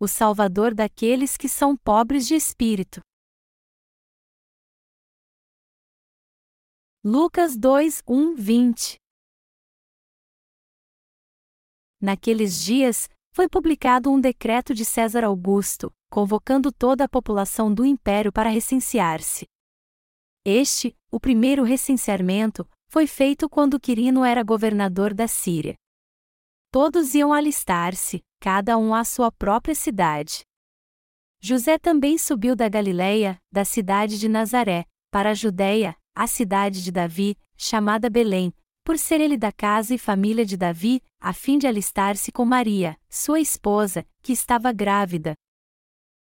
o 0.00 0.06
Salvador 0.06 0.74
daqueles 0.74 1.36
que 1.36 1.48
são 1.48 1.76
pobres 1.76 2.26
de 2.26 2.34
espírito. 2.34 3.00
Lucas 7.04 7.56
2, 7.56 8.02
1, 8.06 8.34
20 8.36 8.96
Naqueles 12.00 12.62
dias, 12.62 13.08
foi 13.32 13.48
publicado 13.48 14.10
um 14.10 14.20
decreto 14.20 14.72
de 14.72 14.84
César 14.84 15.24
Augusto, 15.24 15.92
convocando 16.10 16.70
toda 16.72 17.04
a 17.04 17.08
população 17.08 17.72
do 17.72 17.84
império 17.84 18.32
para 18.32 18.50
recensear-se. 18.50 19.46
Este, 20.44 20.96
o 21.10 21.18
primeiro 21.18 21.64
recenseamento, 21.64 22.68
foi 22.88 23.06
feito 23.06 23.48
quando 23.48 23.80
Quirino 23.80 24.24
era 24.24 24.42
governador 24.42 25.12
da 25.12 25.26
Síria. 25.26 25.74
Todos 26.70 27.14
iam 27.14 27.32
alistar-se, 27.32 28.20
cada 28.40 28.78
um 28.78 28.94
à 28.94 29.04
sua 29.04 29.32
própria 29.32 29.74
cidade. 29.74 30.42
José 31.40 31.78
também 31.78 32.18
subiu 32.18 32.56
da 32.56 32.68
Galiléia, 32.68 33.38
da 33.50 33.64
cidade 33.64 34.18
de 34.18 34.28
Nazaré, 34.28 34.84
para 35.10 35.30
a 35.30 35.34
Judéia, 35.34 35.96
a 36.14 36.26
cidade 36.26 36.82
de 36.82 36.90
Davi, 36.90 37.36
chamada 37.56 38.10
Belém, 38.10 38.52
por 38.84 38.98
ser 38.98 39.20
ele 39.20 39.36
da 39.36 39.52
casa 39.52 39.94
e 39.94 39.98
família 39.98 40.44
de 40.44 40.56
Davi, 40.56 41.02
a 41.20 41.32
fim 41.32 41.58
de 41.58 41.66
alistar-se 41.66 42.32
com 42.32 42.44
Maria, 42.44 42.96
sua 43.08 43.40
esposa, 43.40 44.06
que 44.22 44.32
estava 44.32 44.72
grávida. 44.72 45.34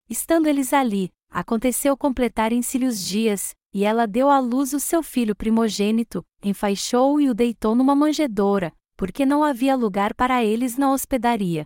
Estando 0.09 0.47
eles 0.47 0.73
ali, 0.73 1.11
aconteceu 1.29 1.97
completarem-se-lhe 1.97 2.85
os 2.85 3.05
dias, 3.05 3.55
e 3.73 3.83
ela 3.83 4.05
deu 4.07 4.29
à 4.29 4.39
luz 4.39 4.73
o 4.73 4.79
seu 4.79 5.01
filho 5.01 5.35
primogênito, 5.35 6.23
enfaixou-o 6.43 7.19
e 7.19 7.29
o 7.29 7.33
deitou 7.33 7.75
numa 7.75 7.95
manjedoura, 7.95 8.71
porque 8.95 9.25
não 9.25 9.43
havia 9.43 9.75
lugar 9.75 10.13
para 10.13 10.43
eles 10.43 10.77
na 10.77 10.91
hospedaria. 10.91 11.65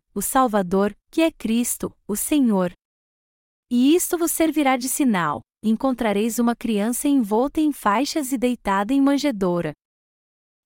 o 0.13 0.21
Salvador, 0.21 0.95
que 1.09 1.21
é 1.21 1.31
Cristo, 1.31 1.95
o 2.07 2.15
Senhor. 2.15 2.71
E 3.69 3.95
isto 3.95 4.17
vos 4.17 4.31
servirá 4.31 4.77
de 4.77 4.89
sinal: 4.89 5.41
encontrareis 5.63 6.39
uma 6.39 6.55
criança 6.55 7.07
envolta 7.07 7.61
em 7.61 7.71
faixas 7.71 8.31
e 8.31 8.37
deitada 8.37 8.93
em 8.93 9.01
manjedoura. 9.01 9.73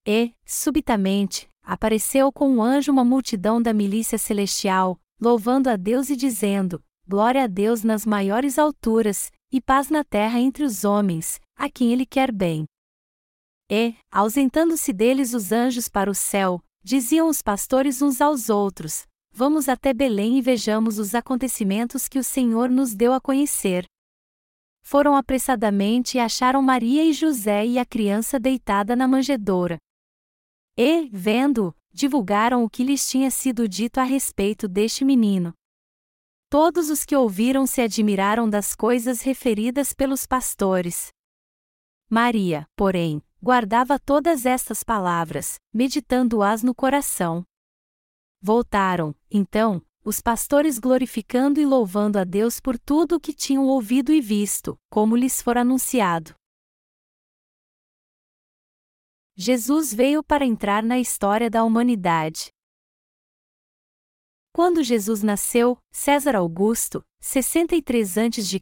E, 0.08 0.34
subitamente, 0.46 1.48
apareceu 1.64 2.32
com 2.32 2.50
um 2.50 2.62
anjo 2.62 2.92
uma 2.92 3.04
multidão 3.04 3.62
da 3.62 3.74
milícia 3.74 4.18
celestial, 4.18 5.00
louvando 5.20 5.70
a 5.70 5.76
Deus 5.76 6.09
e 6.09 6.16
dizendo: 6.16 6.84
Glória 7.08 7.44
a 7.44 7.48
Deus 7.48 7.84
nas 7.84 8.06
maiores 8.06 8.58
alturas, 8.58 9.32
e 9.52 9.62
paz 9.62 9.90
na 9.90 10.04
terra 10.04 10.40
entre 10.40 10.64
os 10.64 10.84
homens, 10.84 11.40
a 11.56 11.70
quem 11.70 11.94
Ele 11.94 12.06
quer 12.06 12.32
bem. 12.32 12.66
E, 13.70 13.96
ausentando-se 14.12 14.94
deles 14.94 15.34
os 15.34 15.52
anjos 15.52 15.88
para 15.88 16.09
o 16.09 16.16
céu, 16.16 16.62
diziam 16.84 17.28
os 17.28 17.42
pastores 17.42 18.02
uns 18.02 18.22
aos 18.22 18.50
outros: 18.50 19.06
Vamos 19.38 19.67
até 19.67 19.94
Belém 19.94 20.38
e 20.38 20.41
vejamos 20.41 20.97
os 20.97 21.14
acontecimentos 21.14 22.08
que 22.08 22.17
o 22.17 22.23
Senhor 22.23 22.69
nos 22.69 22.95
deu 22.95 23.11
a 23.11 23.19
conhecer. 23.19 23.86
Foram 24.81 25.14
apressadamente 25.14 26.16
e 26.16 26.22
acharam 26.22 26.61
Maria 26.61 27.03
e 27.03 27.12
José 27.12 27.66
e 27.66 27.78
a 27.78 27.85
criança 27.85 28.40
deitada 28.40 28.95
na 28.95 29.09
manjedoura. 29.09 29.78
E, 30.78 31.09
vendo, 31.12 31.75
divulgaram 31.91 32.63
o 32.63 32.69
que 32.69 32.81
lhes 32.81 33.09
tinha 33.09 33.29
sido 33.29 33.68
dito 33.68 34.00
a 34.00 34.03
respeito 34.03 34.69
deste 34.69 35.03
menino. 35.03 35.53
Todos 36.50 36.90
os 36.90 37.03
que 37.03 37.13
ouviram 37.13 37.68
se 37.68 37.81
admiraram 37.81 38.50
das 38.50 38.74
coisas 38.74 39.19
referidas 39.19 39.91
pelos 39.91 40.25
pastores. 40.25 41.09
Maria, 42.09 42.66
porém, 42.74 43.22
guardava 43.44 44.00
todas 44.00 44.45
estas 44.45 44.81
palavras, 44.81 45.56
meditando-as 45.74 46.63
no 46.63 46.74
coração. 46.74 47.45
Voltaram, 48.47 49.16
então, 49.31 49.81
os 50.03 50.22
pastores 50.22 50.78
glorificando 50.78 51.59
e 51.59 51.66
louvando 51.66 52.19
a 52.19 52.23
Deus 52.23 52.59
por 52.59 52.78
tudo 52.78 53.16
o 53.16 53.19
que 53.19 53.33
tinham 53.33 53.66
ouvido 53.66 54.13
e 54.13 54.22
visto, 54.22 54.79
como 54.88 55.16
lhes 55.16 55.41
for 55.41 55.57
anunciado. 55.57 56.35
Jesus 59.35 59.91
veio 59.91 60.23
para 60.23 60.45
entrar 60.45 60.83
na 60.83 61.00
história 61.00 61.50
da 61.50 61.63
humanidade. 61.63 62.51
Quando 64.53 64.83
Jesus 64.83 65.23
nasceu, 65.23 65.75
César 65.91 66.35
Augusto, 66.35 67.03
63 67.22 68.17
a.C., 68.19 68.62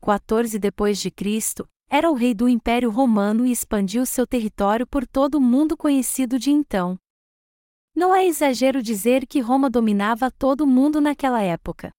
14 0.00 0.56
depois 0.56 1.00
de 1.00 1.10
Cristo, 1.10 1.68
era 1.88 2.08
o 2.08 2.14
rei 2.14 2.32
do 2.32 2.48
Império 2.48 2.92
Romano 2.92 3.44
e 3.44 3.50
expandiu 3.50 4.06
seu 4.06 4.24
território 4.24 4.86
por 4.86 5.04
todo 5.04 5.34
o 5.34 5.40
mundo 5.40 5.76
conhecido 5.76 6.38
de 6.38 6.52
então. 6.52 6.96
Não 8.00 8.14
é 8.14 8.26
exagero 8.26 8.82
dizer 8.82 9.26
que 9.26 9.40
Roma 9.40 9.68
dominava 9.68 10.30
todo 10.30 10.62
o 10.62 10.66
mundo 10.66 11.02
naquela 11.02 11.42
época. 11.42 11.90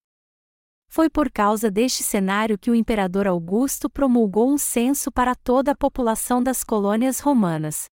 Foi 0.89 1.11
por 1.11 1.31
causa 1.31 1.69
deste 1.69 2.01
cenário 2.01 2.57
que 2.57 2.71
o 2.71 2.73
imperador 2.73 3.27
Augusto 3.27 3.87
promulgou 3.87 4.51
um 4.51 4.57
censo 4.57 5.11
para 5.11 5.35
toda 5.35 5.73
a 5.73 5.75
população 5.75 6.41
das 6.41 6.63
colônias 6.63 7.19
romanas. 7.19 7.85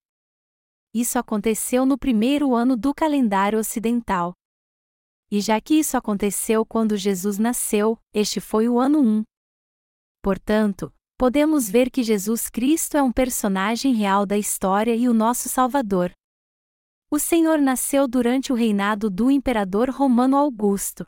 Isso 0.92 1.20
aconteceu 1.20 1.86
no 1.86 1.96
primeiro 1.96 2.52
ano 2.52 2.76
do 2.76 2.92
calendário 2.92 3.60
ocidental. 3.60 4.34
E 5.30 5.40
já 5.40 5.60
que 5.60 5.74
isso 5.74 5.96
aconteceu 5.96 6.66
quando 6.66 6.96
Jesus 6.96 7.38
nasceu, 7.38 7.96
este 8.12 8.40
foi 8.40 8.68
o 8.68 8.80
ano 8.80 8.98
1. 8.98 9.22
Portanto, 10.20 10.92
podemos 11.16 11.70
ver 11.70 11.92
que 11.92 12.02
Jesus 12.02 12.50
Cristo 12.50 12.96
é 12.96 13.02
um 13.04 13.12
personagem 13.12 13.94
real 13.94 14.26
da 14.26 14.36
história 14.36 14.96
e 14.96 15.08
o 15.08 15.14
nosso 15.14 15.48
Salvador. 15.48 16.10
O 17.12 17.18
Senhor 17.18 17.58
nasceu 17.58 18.06
durante 18.06 18.52
o 18.52 18.54
reinado 18.54 19.10
do 19.10 19.32
imperador 19.32 19.90
romano 19.90 20.36
Augusto. 20.36 21.04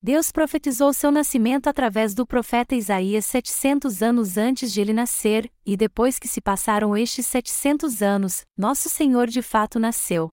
Deus 0.00 0.30
profetizou 0.30 0.92
seu 0.92 1.10
nascimento 1.10 1.66
através 1.66 2.14
do 2.14 2.24
profeta 2.24 2.76
Isaías 2.76 3.26
700 3.26 4.04
anos 4.04 4.38
antes 4.38 4.72
de 4.72 4.80
ele 4.80 4.92
nascer, 4.92 5.52
e 5.66 5.76
depois 5.76 6.16
que 6.16 6.28
se 6.28 6.40
passaram 6.40 6.96
estes 6.96 7.26
700 7.26 8.02
anos, 8.02 8.46
nosso 8.56 8.88
Senhor 8.88 9.26
de 9.26 9.42
fato 9.42 9.80
nasceu. 9.80 10.28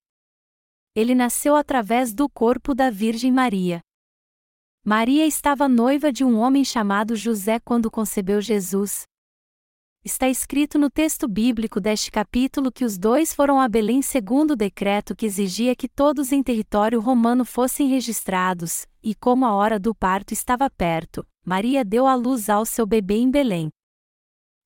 Ele 0.93 1.15
nasceu 1.15 1.55
através 1.55 2.13
do 2.13 2.29
corpo 2.29 2.75
da 2.75 2.91
Virgem 2.91 3.31
Maria. 3.31 3.81
Maria 4.85 5.25
estava 5.25 5.67
noiva 5.67 6.11
de 6.11 6.23
um 6.23 6.37
homem 6.37 6.63
chamado 6.63 7.15
José 7.15 7.59
quando 7.59 7.89
concebeu 7.89 8.39
Jesus. 8.41 9.05
Está 10.09 10.29
escrito 10.29 10.79
no 10.79 10.89
texto 10.89 11.27
bíblico 11.27 11.81
deste 11.81 12.09
capítulo 12.09 12.71
que 12.71 12.85
os 12.85 12.97
dois 12.97 13.33
foram 13.33 13.59
a 13.59 13.67
Belém 13.67 14.01
segundo 14.01 14.51
o 14.51 14.55
decreto 14.55 15.13
que 15.13 15.25
exigia 15.25 15.75
que 15.75 15.89
todos 15.89 16.31
em 16.31 16.41
território 16.41 17.01
romano 17.01 17.43
fossem 17.43 17.89
registrados, 17.89 18.85
e 19.03 19.13
como 19.13 19.45
a 19.45 19.53
hora 19.53 19.77
do 19.77 19.93
parto 19.93 20.31
estava 20.31 20.69
perto, 20.69 21.27
Maria 21.45 21.83
deu 21.83 22.07
à 22.07 22.15
luz 22.15 22.49
ao 22.49 22.65
seu 22.65 22.85
bebê 22.87 23.15
em 23.15 23.29
Belém. 23.29 23.67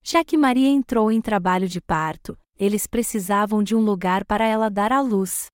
Já 0.04 0.24
que 0.24 0.38
Maria 0.38 0.68
entrou 0.68 1.10
em 1.10 1.20
trabalho 1.20 1.68
de 1.68 1.80
parto, 1.80 2.38
eles 2.56 2.86
precisavam 2.86 3.64
de 3.64 3.74
um 3.74 3.80
lugar 3.80 4.24
para 4.24 4.46
ela 4.46 4.70
dar 4.70 4.92
à 4.92 5.00
luz. 5.00 5.46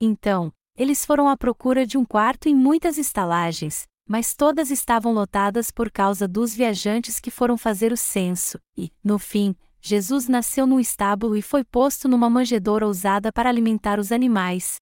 Então, 0.00 0.50
eles 0.74 1.04
foram 1.04 1.28
à 1.28 1.36
procura 1.36 1.86
de 1.86 1.98
um 1.98 2.04
quarto 2.06 2.48
em 2.48 2.54
muitas 2.54 2.96
estalagens, 2.96 3.86
mas 4.06 4.34
todas 4.34 4.70
estavam 4.70 5.12
lotadas 5.12 5.70
por 5.70 5.90
causa 5.90 6.28
dos 6.28 6.54
viajantes 6.54 7.18
que 7.18 7.30
foram 7.30 7.58
fazer 7.58 7.92
o 7.92 7.96
censo, 7.96 8.60
e, 8.76 8.92
no 9.02 9.18
fim, 9.18 9.56
Jesus 9.80 10.28
nasceu 10.28 10.66
num 10.66 10.80
estábulo 10.80 11.36
e 11.36 11.42
foi 11.42 11.64
posto 11.64 12.08
numa 12.08 12.30
manjedoura 12.30 12.86
usada 12.86 13.32
para 13.32 13.48
alimentar 13.48 13.98
os 13.98 14.12
animais. 14.12 14.76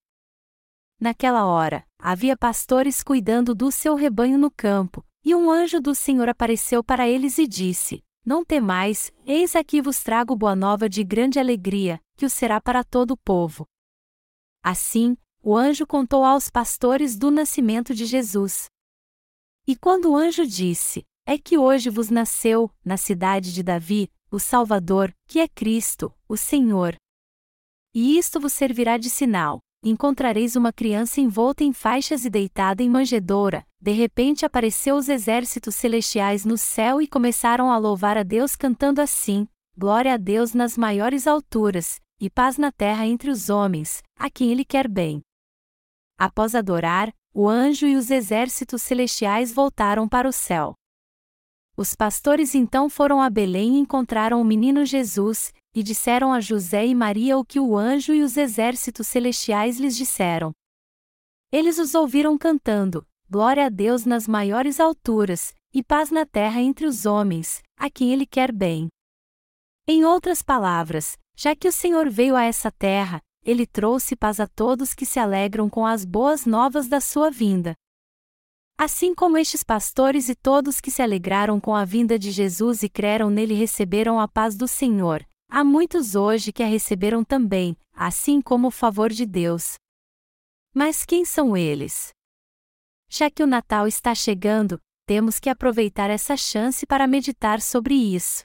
Naquela 1.00 1.44
hora, 1.46 1.84
havia 1.98 2.36
pastores 2.36 3.02
cuidando 3.02 3.54
do 3.54 3.70
seu 3.72 3.94
rebanho 3.94 4.38
no 4.38 4.50
campo, 4.50 5.04
e 5.24 5.34
um 5.34 5.50
anjo 5.50 5.80
do 5.80 5.94
Senhor 5.94 6.28
apareceu 6.28 6.84
para 6.84 7.08
eles 7.08 7.38
e 7.38 7.46
disse: 7.46 8.02
Não 8.24 8.44
temais, 8.44 9.12
eis 9.26 9.56
aqui 9.56 9.80
vos 9.82 10.02
trago 10.02 10.36
boa 10.36 10.54
nova 10.54 10.88
de 10.88 11.02
grande 11.02 11.38
alegria, 11.38 12.00
que 12.16 12.26
o 12.26 12.30
será 12.30 12.60
para 12.60 12.84
todo 12.84 13.12
o 13.12 13.16
povo. 13.16 13.66
Assim, 14.62 15.16
o 15.42 15.56
anjo 15.56 15.86
contou 15.86 16.24
aos 16.24 16.48
pastores 16.48 17.18
do 17.18 17.30
nascimento 17.30 17.94
de 17.94 18.06
Jesus. 18.06 18.66
E 19.66 19.74
quando 19.74 20.10
o 20.10 20.16
anjo 20.16 20.46
disse: 20.46 21.06
É 21.26 21.38
que 21.38 21.56
hoje 21.56 21.88
vos 21.88 22.10
nasceu, 22.10 22.70
na 22.84 22.96
cidade 22.98 23.52
de 23.52 23.62
Davi, 23.62 24.10
o 24.30 24.38
Salvador, 24.38 25.14
que 25.26 25.40
é 25.40 25.48
Cristo, 25.48 26.12
o 26.28 26.36
Senhor. 26.36 26.96
E 27.94 28.18
isto 28.18 28.38
vos 28.38 28.52
servirá 28.52 28.98
de 28.98 29.08
sinal: 29.08 29.60
encontrareis 29.82 30.54
uma 30.54 30.72
criança 30.72 31.20
envolta 31.20 31.64
em 31.64 31.72
faixas 31.72 32.26
e 32.26 32.30
deitada 32.30 32.82
em 32.82 32.90
manjedoura. 32.90 33.64
De 33.80 33.92
repente 33.92 34.44
apareceu 34.44 34.96
os 34.96 35.08
exércitos 35.08 35.74
celestiais 35.74 36.44
no 36.44 36.58
céu 36.58 37.00
e 37.00 37.06
começaram 37.06 37.70
a 37.70 37.78
louvar 37.78 38.18
a 38.18 38.22
Deus 38.22 38.54
cantando 38.56 39.00
assim: 39.00 39.48
Glória 39.76 40.12
a 40.12 40.16
Deus 40.18 40.52
nas 40.52 40.76
maiores 40.76 41.26
alturas, 41.26 42.00
e 42.20 42.28
paz 42.28 42.58
na 42.58 42.70
terra 42.70 43.06
entre 43.06 43.30
os 43.30 43.48
homens, 43.48 44.02
a 44.18 44.28
quem 44.28 44.52
Ele 44.52 44.64
quer 44.64 44.88
bem. 44.88 45.22
Após 46.18 46.54
adorar, 46.54 47.12
o 47.34 47.48
anjo 47.48 47.84
e 47.84 47.96
os 47.96 48.12
exércitos 48.12 48.80
celestiais 48.80 49.52
voltaram 49.52 50.08
para 50.08 50.28
o 50.28 50.32
céu. 50.32 50.74
Os 51.76 51.92
pastores 51.92 52.54
então 52.54 52.88
foram 52.88 53.20
a 53.20 53.28
Belém 53.28 53.74
e 53.74 53.80
encontraram 53.80 54.40
o 54.40 54.44
menino 54.44 54.84
Jesus, 54.84 55.52
e 55.74 55.82
disseram 55.82 56.32
a 56.32 56.40
José 56.40 56.86
e 56.86 56.94
Maria 56.94 57.36
o 57.36 57.44
que 57.44 57.58
o 57.58 57.76
anjo 57.76 58.14
e 58.14 58.22
os 58.22 58.36
exércitos 58.36 59.08
celestiais 59.08 59.80
lhes 59.80 59.96
disseram. 59.96 60.52
Eles 61.50 61.78
os 61.78 61.96
ouviram 61.96 62.38
cantando: 62.38 63.04
Glória 63.28 63.66
a 63.66 63.68
Deus 63.68 64.04
nas 64.06 64.28
maiores 64.28 64.78
alturas, 64.78 65.52
e 65.72 65.82
paz 65.82 66.12
na 66.12 66.24
terra 66.24 66.60
entre 66.60 66.86
os 66.86 67.04
homens, 67.04 67.60
a 67.76 67.90
quem 67.90 68.12
Ele 68.12 68.26
quer 68.26 68.52
bem. 68.52 68.86
Em 69.88 70.04
outras 70.04 70.40
palavras, 70.40 71.18
já 71.36 71.56
que 71.56 71.66
o 71.66 71.72
Senhor 71.72 72.08
veio 72.08 72.36
a 72.36 72.44
essa 72.44 72.70
terra, 72.70 73.20
Ele 73.44 73.66
trouxe 73.66 74.16
paz 74.16 74.40
a 74.40 74.46
todos 74.46 74.94
que 74.94 75.04
se 75.04 75.18
alegram 75.18 75.68
com 75.68 75.84
as 75.84 76.04
boas 76.04 76.46
novas 76.46 76.88
da 76.88 77.00
sua 77.00 77.30
vinda. 77.30 77.74
Assim 78.78 79.14
como 79.14 79.36
estes 79.36 79.62
pastores 79.62 80.28
e 80.28 80.34
todos 80.34 80.80
que 80.80 80.90
se 80.90 81.02
alegraram 81.02 81.60
com 81.60 81.74
a 81.74 81.84
vinda 81.84 82.18
de 82.18 82.30
Jesus 82.30 82.82
e 82.82 82.88
creram 82.88 83.28
nele 83.28 83.54
receberam 83.54 84.18
a 84.18 84.26
paz 84.26 84.56
do 84.56 84.66
Senhor, 84.66 85.24
há 85.48 85.62
muitos 85.62 86.14
hoje 86.14 86.52
que 86.52 86.62
a 86.62 86.66
receberam 86.66 87.22
também, 87.22 87.76
assim 87.92 88.40
como 88.40 88.68
o 88.68 88.72
favor 88.72 89.10
de 89.10 89.26
Deus. 89.26 89.74
Mas 90.74 91.04
quem 91.04 91.24
são 91.24 91.56
eles? 91.56 92.12
Já 93.08 93.30
que 93.30 93.42
o 93.42 93.46
Natal 93.46 93.86
está 93.86 94.14
chegando, 94.14 94.80
temos 95.06 95.38
que 95.38 95.50
aproveitar 95.50 96.08
essa 96.10 96.36
chance 96.36 96.86
para 96.86 97.06
meditar 97.06 97.60
sobre 97.60 97.94
isso. 97.94 98.42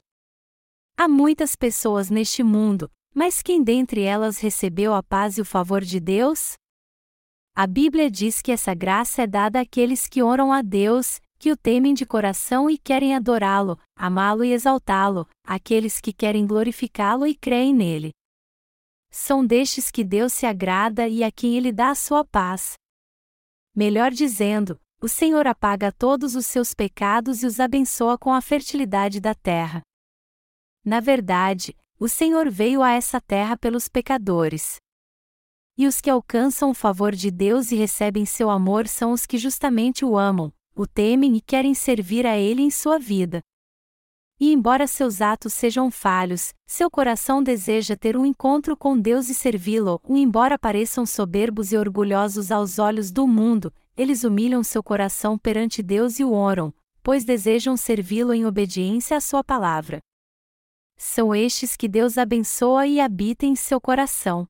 Há 0.96 1.08
muitas 1.08 1.56
pessoas 1.56 2.10
neste 2.10 2.42
mundo, 2.42 2.88
mas 3.14 3.42
quem 3.42 3.62
dentre 3.62 4.02
elas 4.02 4.38
recebeu 4.38 4.94
a 4.94 5.02
paz 5.02 5.38
e 5.38 5.40
o 5.40 5.44
favor 5.44 5.82
de 5.82 5.98
Deus? 6.00 6.54
A 7.54 7.66
Bíblia 7.66 8.10
diz 8.10 8.40
que 8.40 8.52
essa 8.52 8.74
graça 8.74 9.22
é 9.22 9.26
dada 9.26 9.60
àqueles 9.60 10.06
que 10.06 10.22
oram 10.22 10.52
a 10.52 10.62
Deus, 10.62 11.20
que 11.38 11.50
o 11.50 11.56
temem 11.56 11.94
de 11.94 12.06
coração 12.06 12.70
e 12.70 12.78
querem 12.78 13.14
adorá-lo, 13.14 13.78
amá-lo 13.96 14.44
e 14.44 14.52
exaltá-lo, 14.52 15.26
aqueles 15.44 16.00
que 16.00 16.12
querem 16.12 16.46
glorificá-lo 16.46 17.26
e 17.26 17.34
creem 17.34 17.74
nele. 17.74 18.10
São 19.10 19.44
destes 19.44 19.90
que 19.90 20.04
Deus 20.04 20.32
se 20.32 20.46
agrada 20.46 21.08
e 21.08 21.24
a 21.24 21.32
quem 21.32 21.56
ele 21.56 21.72
dá 21.72 21.90
a 21.90 21.94
sua 21.94 22.24
paz. 22.24 22.74
Melhor 23.74 24.10
dizendo, 24.10 24.78
o 25.02 25.08
Senhor 25.08 25.46
apaga 25.46 25.90
todos 25.90 26.36
os 26.36 26.46
seus 26.46 26.74
pecados 26.74 27.42
e 27.42 27.46
os 27.46 27.58
abençoa 27.58 28.18
com 28.18 28.32
a 28.32 28.40
fertilidade 28.40 29.18
da 29.18 29.34
terra. 29.34 29.82
Na 30.84 31.00
verdade, 31.00 31.74
o 32.00 32.08
Senhor 32.08 32.50
veio 32.50 32.82
a 32.82 32.92
essa 32.92 33.20
terra 33.20 33.58
pelos 33.58 33.86
pecadores. 33.86 34.76
E 35.76 35.86
os 35.86 36.00
que 36.00 36.08
alcançam 36.08 36.70
o 36.70 36.74
favor 36.74 37.14
de 37.14 37.30
Deus 37.30 37.70
e 37.70 37.76
recebem 37.76 38.24
seu 38.24 38.48
amor 38.48 38.88
são 38.88 39.12
os 39.12 39.26
que 39.26 39.36
justamente 39.36 40.02
o 40.02 40.16
amam, 40.16 40.50
o 40.74 40.86
temem 40.86 41.36
e 41.36 41.42
querem 41.42 41.74
servir 41.74 42.26
a 42.26 42.38
Ele 42.38 42.62
em 42.62 42.70
sua 42.70 42.98
vida. 42.98 43.42
E 44.40 44.50
embora 44.50 44.86
seus 44.86 45.20
atos 45.20 45.52
sejam 45.52 45.90
falhos, 45.90 46.54
seu 46.66 46.90
coração 46.90 47.42
deseja 47.42 47.94
ter 47.94 48.16
um 48.16 48.24
encontro 48.24 48.74
com 48.74 48.98
Deus 48.98 49.28
e 49.28 49.34
servi-lo, 49.34 50.00
e 50.08 50.22
embora 50.22 50.58
pareçam 50.58 51.04
soberbos 51.04 51.70
e 51.70 51.76
orgulhosos 51.76 52.50
aos 52.50 52.78
olhos 52.78 53.10
do 53.10 53.26
mundo, 53.28 53.70
eles 53.94 54.24
humilham 54.24 54.64
seu 54.64 54.82
coração 54.82 55.36
perante 55.36 55.82
Deus 55.82 56.18
e 56.18 56.24
o 56.24 56.32
oram, 56.32 56.72
pois 57.02 57.26
desejam 57.26 57.76
servi-lo 57.76 58.32
em 58.32 58.46
obediência 58.46 59.18
à 59.18 59.20
sua 59.20 59.44
palavra. 59.44 60.00
São 61.02 61.34
estes 61.34 61.78
que 61.78 61.88
Deus 61.88 62.18
abençoa 62.18 62.86
e 62.86 63.00
habita 63.00 63.46
em 63.46 63.56
seu 63.56 63.80
coração. 63.80 64.46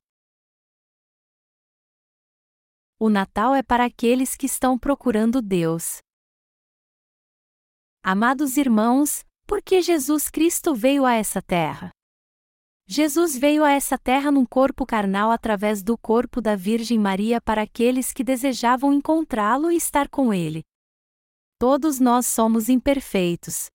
O 2.99 3.09
Natal 3.09 3.55
é 3.55 3.63
para 3.63 3.85
aqueles 3.85 4.35
que 4.35 4.47
estão 4.47 4.77
procurando 4.77 5.41
Deus. 5.41 5.99
Amados 8.03 8.57
irmãos, 8.57 9.25
por 9.47 9.63
que 9.63 9.81
Jesus 9.81 10.29
Cristo 10.29 10.75
veio 10.75 11.07
a 11.07 11.15
essa 11.15 11.41
terra? 11.41 11.93
Jesus 12.85 13.39
veio 13.39 13.63
a 13.63 13.71
essa 13.71 13.97
terra 13.97 14.33
num 14.33 14.45
corpo 14.45 14.85
carnal 14.85 15.31
através 15.31 15.85
do 15.85 15.97
corpo 15.97 16.41
da 16.41 16.57
Virgem 16.57 16.99
Maria 16.99 17.41
para 17.41 17.63
aqueles 17.63 18.13
que 18.13 18.25
desejavam 18.25 18.93
encontrá-lo 18.93 19.71
e 19.71 19.77
estar 19.77 20.09
com 20.09 20.35
ele. 20.35 20.65
Todos 21.61 22.01
nós 22.01 22.27
somos 22.27 22.69
imperfeitos. 22.69 23.71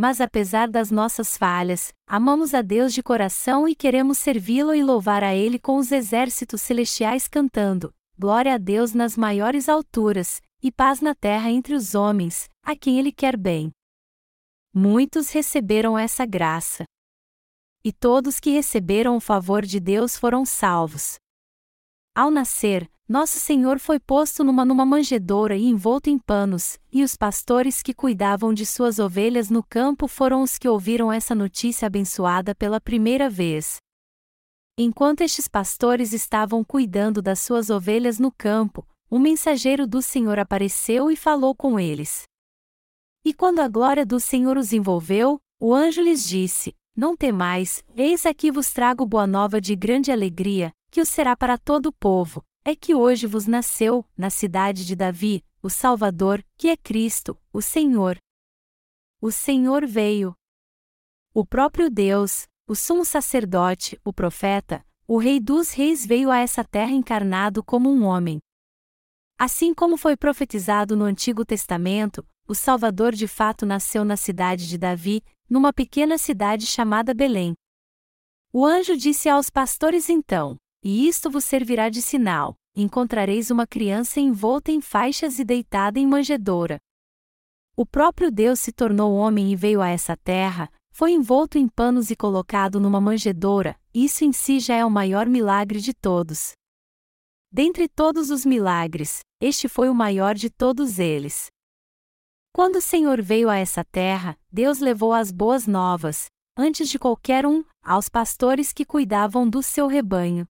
Mas 0.00 0.18
apesar 0.18 0.66
das 0.66 0.90
nossas 0.90 1.36
falhas, 1.36 1.92
amamos 2.06 2.54
a 2.54 2.62
Deus 2.62 2.94
de 2.94 3.02
coração 3.02 3.68
e 3.68 3.74
queremos 3.74 4.16
servi-lo 4.16 4.74
e 4.74 4.82
louvar 4.82 5.22
a 5.22 5.34
Ele 5.34 5.58
com 5.58 5.76
os 5.76 5.92
exércitos 5.92 6.62
celestiais 6.62 7.28
cantando: 7.28 7.92
glória 8.18 8.54
a 8.54 8.56
Deus 8.56 8.94
nas 8.94 9.14
maiores 9.14 9.68
alturas, 9.68 10.40
e 10.62 10.72
paz 10.72 11.02
na 11.02 11.14
terra 11.14 11.50
entre 11.50 11.74
os 11.74 11.94
homens, 11.94 12.48
a 12.62 12.74
quem 12.74 12.98
Ele 12.98 13.12
quer 13.12 13.36
bem. 13.36 13.70
Muitos 14.72 15.28
receberam 15.32 15.98
essa 15.98 16.24
graça. 16.24 16.84
E 17.84 17.92
todos 17.92 18.40
que 18.40 18.48
receberam 18.48 19.18
o 19.18 19.20
favor 19.20 19.66
de 19.66 19.78
Deus 19.78 20.16
foram 20.16 20.46
salvos. 20.46 21.18
Ao 22.14 22.30
nascer, 22.30 22.90
nosso 23.10 23.40
Senhor 23.40 23.80
foi 23.80 23.98
posto 23.98 24.44
numa 24.44 24.64
numa 24.64 24.86
manjedoura 24.86 25.56
e 25.56 25.64
envolto 25.64 26.08
em 26.08 26.16
panos, 26.16 26.78
e 26.92 27.02
os 27.02 27.16
pastores 27.16 27.82
que 27.82 27.92
cuidavam 27.92 28.54
de 28.54 28.64
suas 28.64 29.00
ovelhas 29.00 29.50
no 29.50 29.64
campo 29.64 30.06
foram 30.06 30.44
os 30.44 30.56
que 30.56 30.68
ouviram 30.68 31.12
essa 31.12 31.34
notícia 31.34 31.86
abençoada 31.86 32.54
pela 32.54 32.80
primeira 32.80 33.28
vez. 33.28 33.78
Enquanto 34.78 35.22
estes 35.22 35.48
pastores 35.48 36.12
estavam 36.12 36.62
cuidando 36.62 37.20
das 37.20 37.40
suas 37.40 37.68
ovelhas 37.68 38.20
no 38.20 38.30
campo, 38.30 38.86
um 39.10 39.18
mensageiro 39.18 39.88
do 39.88 40.00
Senhor 40.00 40.38
apareceu 40.38 41.10
e 41.10 41.16
falou 41.16 41.52
com 41.52 41.80
eles. 41.80 42.22
E 43.24 43.34
quando 43.34 43.58
a 43.58 43.66
glória 43.66 44.06
do 44.06 44.20
Senhor 44.20 44.56
os 44.56 44.72
envolveu, 44.72 45.40
o 45.58 45.74
anjo 45.74 46.00
lhes 46.00 46.24
disse: 46.28 46.76
Não 46.96 47.16
temais, 47.16 47.82
eis 47.96 48.24
aqui 48.24 48.52
vos 48.52 48.72
trago 48.72 49.04
boa 49.04 49.26
nova 49.26 49.60
de 49.60 49.74
grande 49.74 50.12
alegria, 50.12 50.70
que 50.92 51.00
o 51.00 51.04
será 51.04 51.36
para 51.36 51.58
todo 51.58 51.86
o 51.86 51.92
povo. 51.92 52.44
É 52.62 52.76
que 52.76 52.94
hoje 52.94 53.26
vos 53.26 53.46
nasceu, 53.46 54.04
na 54.16 54.28
cidade 54.28 54.84
de 54.84 54.94
Davi, 54.94 55.42
o 55.62 55.70
Salvador, 55.70 56.44
que 56.58 56.68
é 56.68 56.76
Cristo, 56.76 57.38
o 57.52 57.62
Senhor. 57.62 58.18
O 59.20 59.30
Senhor 59.30 59.86
veio. 59.86 60.34
O 61.32 61.44
próprio 61.44 61.90
Deus, 61.90 62.46
o 62.66 62.74
sumo 62.74 63.04
sacerdote, 63.04 63.98
o 64.04 64.12
profeta, 64.12 64.84
o 65.06 65.16
Rei 65.16 65.40
dos 65.40 65.70
Reis 65.70 66.04
veio 66.04 66.30
a 66.30 66.38
essa 66.38 66.62
terra 66.62 66.92
encarnado 66.92 67.64
como 67.64 67.90
um 67.90 68.04
homem. 68.04 68.38
Assim 69.38 69.72
como 69.72 69.96
foi 69.96 70.14
profetizado 70.14 70.94
no 70.94 71.04
Antigo 71.04 71.46
Testamento, 71.46 72.26
o 72.46 72.54
Salvador 72.54 73.14
de 73.14 73.26
fato 73.26 73.64
nasceu 73.64 74.04
na 74.04 74.16
cidade 74.16 74.68
de 74.68 74.76
Davi, 74.76 75.22
numa 75.48 75.72
pequena 75.72 76.18
cidade 76.18 76.66
chamada 76.66 77.14
Belém. 77.14 77.54
O 78.52 78.66
anjo 78.66 78.96
disse 78.96 79.30
aos 79.30 79.48
pastores 79.48 80.10
então: 80.10 80.56
E 80.82 81.06
isto 81.06 81.30
vos 81.30 81.44
servirá 81.44 81.88
de 81.88 82.00
sinal: 82.00 82.56
encontrareis 82.74 83.50
uma 83.50 83.66
criança 83.66 84.20
envolta 84.20 84.72
em 84.72 84.80
faixas 84.80 85.38
e 85.38 85.44
deitada 85.44 85.98
em 85.98 86.06
manjedoura. 86.06 86.78
O 87.76 87.84
próprio 87.84 88.30
Deus 88.30 88.60
se 88.60 88.72
tornou 88.72 89.14
homem 89.14 89.52
e 89.52 89.56
veio 89.56 89.80
a 89.80 89.88
essa 89.88 90.16
terra, 90.16 90.70
foi 90.90 91.12
envolto 91.12 91.56
em 91.56 91.68
panos 91.68 92.10
e 92.10 92.16
colocado 92.16 92.80
numa 92.80 93.00
manjedoura, 93.00 93.78
isso 93.94 94.24
em 94.24 94.32
si 94.32 94.58
já 94.60 94.74
é 94.74 94.84
o 94.84 94.90
maior 94.90 95.26
milagre 95.26 95.80
de 95.80 95.94
todos. 95.94 96.52
Dentre 97.52 97.88
todos 97.88 98.30
os 98.30 98.44
milagres, 98.44 99.20
este 99.40 99.68
foi 99.68 99.88
o 99.88 99.94
maior 99.94 100.34
de 100.34 100.50
todos 100.50 100.98
eles. 100.98 101.46
Quando 102.52 102.76
o 102.76 102.80
Senhor 102.82 103.22
veio 103.22 103.48
a 103.48 103.56
essa 103.56 103.84
terra, 103.84 104.38
Deus 104.52 104.78
levou 104.78 105.12
as 105.12 105.30
boas 105.30 105.66
novas, 105.66 106.26
antes 106.56 106.88
de 106.88 106.98
qualquer 106.98 107.46
um, 107.46 107.64
aos 107.82 108.08
pastores 108.08 108.72
que 108.72 108.84
cuidavam 108.84 109.48
do 109.48 109.62
seu 109.62 109.86
rebanho. 109.86 110.46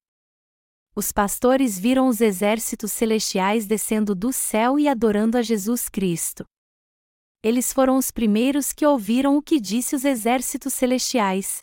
Os 0.94 1.12
pastores 1.12 1.78
viram 1.78 2.09
os 2.09 2.20
exércitos 2.20 2.90
celestiais 2.90 3.66
descendo 3.66 4.14
do 4.14 4.32
céu 4.32 4.78
e 4.78 4.88
adorando 4.88 5.38
a 5.38 5.42
Jesus 5.42 5.88
Cristo. 5.88 6.44
Eles 7.42 7.73
foram 7.73 7.97
os 7.97 8.11
primeiros 8.11 8.73
que 8.73 8.85
ouviram 8.85 9.37
o 9.37 9.42
que 9.42 9.61
disse 9.61 9.94
os 9.94 10.04
exércitos 10.04 10.75
celestiais. 10.75 11.61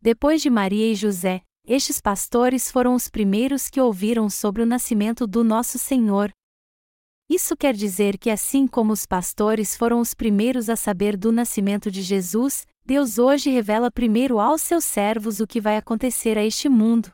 Depois 0.00 0.42
de 0.42 0.50
Maria 0.50 0.90
e 0.90 0.94
José, 0.94 1.42
estes 1.64 2.00
pastores 2.00 2.70
foram 2.70 2.94
os 2.94 3.08
primeiros 3.08 3.68
que 3.68 3.80
ouviram 3.80 4.28
sobre 4.28 4.62
o 4.62 4.66
nascimento 4.66 5.26
do 5.26 5.44
nosso 5.44 5.78
Senhor. 5.78 6.32
Isso 7.30 7.56
quer 7.56 7.74
dizer 7.74 8.18
que, 8.18 8.28
assim 8.28 8.66
como 8.66 8.92
os 8.92 9.06
pastores 9.06 9.76
foram 9.76 10.00
os 10.00 10.12
primeiros 10.12 10.68
a 10.68 10.74
saber 10.74 11.16
do 11.16 11.30
nascimento 11.30 11.90
de 11.90 12.02
Jesus, 12.02 12.66
Deus 12.84 13.18
hoje 13.18 13.48
revela 13.48 13.90
primeiro 13.90 14.40
aos 14.40 14.62
seus 14.62 14.84
servos 14.84 15.38
o 15.38 15.46
que 15.46 15.60
vai 15.60 15.76
acontecer 15.76 16.36
a 16.36 16.44
este 16.44 16.68
mundo. 16.68 17.12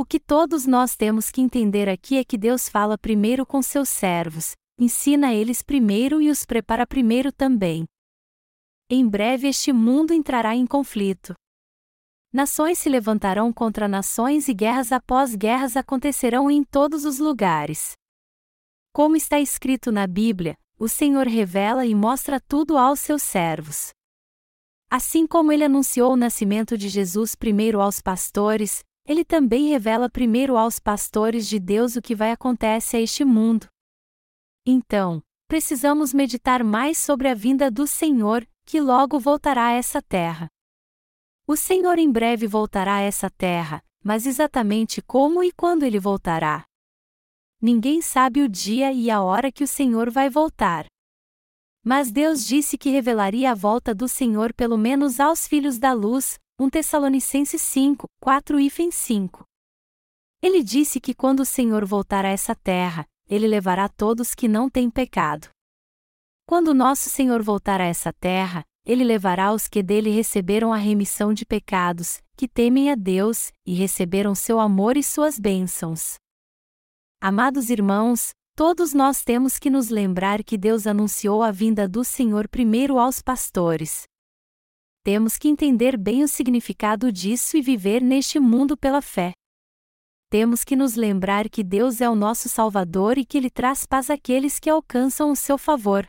O 0.00 0.04
que 0.04 0.20
todos 0.20 0.64
nós 0.64 0.94
temos 0.94 1.28
que 1.28 1.40
entender 1.40 1.88
aqui 1.88 2.18
é 2.18 2.24
que 2.24 2.38
Deus 2.38 2.68
fala 2.68 2.96
primeiro 2.96 3.44
com 3.44 3.60
seus 3.60 3.88
servos, 3.88 4.52
ensina 4.78 5.34
eles 5.34 5.60
primeiro 5.60 6.22
e 6.22 6.30
os 6.30 6.46
prepara 6.46 6.86
primeiro 6.86 7.32
também. 7.32 7.84
Em 8.88 9.08
breve 9.08 9.48
este 9.48 9.72
mundo 9.72 10.14
entrará 10.14 10.54
em 10.54 10.64
conflito. 10.68 11.34
Nações 12.32 12.78
se 12.78 12.88
levantarão 12.88 13.52
contra 13.52 13.88
nações 13.88 14.46
e 14.46 14.54
guerras 14.54 14.92
após 14.92 15.34
guerras 15.34 15.76
acontecerão 15.76 16.48
em 16.48 16.62
todos 16.62 17.04
os 17.04 17.18
lugares. 17.18 17.94
Como 18.92 19.16
está 19.16 19.40
escrito 19.40 19.90
na 19.90 20.06
Bíblia, 20.06 20.56
o 20.78 20.88
Senhor 20.88 21.26
revela 21.26 21.84
e 21.84 21.92
mostra 21.92 22.38
tudo 22.38 22.78
aos 22.78 23.00
seus 23.00 23.24
servos. 23.24 23.88
Assim 24.88 25.26
como 25.26 25.50
ele 25.50 25.64
anunciou 25.64 26.12
o 26.12 26.16
nascimento 26.16 26.78
de 26.78 26.88
Jesus 26.88 27.34
primeiro 27.34 27.80
aos 27.80 28.00
pastores, 28.00 28.84
ele 29.08 29.24
também 29.24 29.68
revela 29.68 30.10
primeiro 30.10 30.58
aos 30.58 30.78
pastores 30.78 31.48
de 31.48 31.58
Deus 31.58 31.96
o 31.96 32.02
que 32.02 32.14
vai 32.14 32.30
acontecer 32.30 32.98
a 32.98 33.00
este 33.00 33.24
mundo. 33.24 33.66
Então, 34.66 35.22
precisamos 35.48 36.12
meditar 36.12 36.62
mais 36.62 36.98
sobre 36.98 37.26
a 37.28 37.34
vinda 37.34 37.70
do 37.70 37.86
Senhor, 37.86 38.46
que 38.66 38.78
logo 38.78 39.18
voltará 39.18 39.68
a 39.68 39.72
essa 39.72 40.02
terra. 40.02 40.50
O 41.46 41.56
Senhor 41.56 41.98
em 41.98 42.12
breve 42.12 42.46
voltará 42.46 42.96
a 42.96 43.00
essa 43.00 43.30
terra, 43.30 43.82
mas 44.04 44.26
exatamente 44.26 45.00
como 45.00 45.42
e 45.42 45.50
quando 45.52 45.84
ele 45.84 45.98
voltará? 45.98 46.66
Ninguém 47.62 48.02
sabe 48.02 48.42
o 48.42 48.48
dia 48.48 48.92
e 48.92 49.10
a 49.10 49.22
hora 49.22 49.50
que 49.50 49.64
o 49.64 49.68
Senhor 49.68 50.10
vai 50.10 50.28
voltar. 50.28 50.84
Mas 51.82 52.12
Deus 52.12 52.44
disse 52.44 52.76
que 52.76 52.90
revelaria 52.90 53.52
a 53.52 53.54
volta 53.54 53.94
do 53.94 54.06
Senhor 54.06 54.52
pelo 54.52 54.76
menos 54.76 55.18
aos 55.18 55.48
filhos 55.48 55.78
da 55.78 55.94
luz, 55.94 56.38
1 56.60 56.70
Tessalonicenses 56.70 57.62
5, 57.62 58.08
4 58.20 58.58
e 58.58 58.68
5. 58.90 59.44
Ele 60.42 60.60
disse 60.60 60.98
que 60.98 61.14
quando 61.14 61.40
o 61.40 61.44
Senhor 61.44 61.84
voltar 61.84 62.24
a 62.24 62.30
essa 62.30 62.52
terra, 62.52 63.06
ele 63.28 63.46
levará 63.46 63.88
todos 63.88 64.34
que 64.34 64.48
não 64.48 64.68
têm 64.68 64.90
pecado. 64.90 65.48
Quando 66.48 66.74
nosso 66.74 67.08
Senhor 67.08 67.44
voltar 67.44 67.80
a 67.80 67.84
essa 67.84 68.12
terra, 68.12 68.64
ele 68.84 69.04
levará 69.04 69.52
os 69.52 69.68
que 69.68 69.84
dele 69.84 70.10
receberam 70.10 70.72
a 70.72 70.76
remissão 70.76 71.32
de 71.32 71.46
pecados, 71.46 72.20
que 72.36 72.48
temem 72.48 72.90
a 72.90 72.96
Deus, 72.96 73.52
e 73.64 73.74
receberam 73.74 74.34
seu 74.34 74.58
amor 74.58 74.96
e 74.96 75.02
suas 75.02 75.38
bênçãos. 75.38 76.16
Amados 77.20 77.70
irmãos, 77.70 78.32
todos 78.56 78.92
nós 78.92 79.22
temos 79.22 79.60
que 79.60 79.70
nos 79.70 79.90
lembrar 79.90 80.42
que 80.42 80.58
Deus 80.58 80.88
anunciou 80.88 81.40
a 81.40 81.52
vinda 81.52 81.86
do 81.86 82.02
Senhor 82.02 82.48
primeiro 82.48 82.98
aos 82.98 83.22
pastores, 83.22 84.08
temos 85.08 85.38
que 85.38 85.48
entender 85.48 85.96
bem 85.96 86.22
o 86.22 86.28
significado 86.28 87.10
disso 87.10 87.56
e 87.56 87.62
viver 87.62 88.02
neste 88.02 88.38
mundo 88.38 88.76
pela 88.76 89.00
fé. 89.00 89.32
Temos 90.28 90.64
que 90.64 90.76
nos 90.76 90.96
lembrar 90.96 91.48
que 91.48 91.64
Deus 91.64 92.02
é 92.02 92.10
o 92.10 92.14
nosso 92.14 92.46
Salvador 92.46 93.16
e 93.16 93.24
que 93.24 93.38
Ele 93.38 93.48
traz 93.48 93.86
paz 93.86 94.10
àqueles 94.10 94.58
que 94.58 94.68
alcançam 94.68 95.30
o 95.30 95.34
seu 95.34 95.56
favor. 95.56 96.04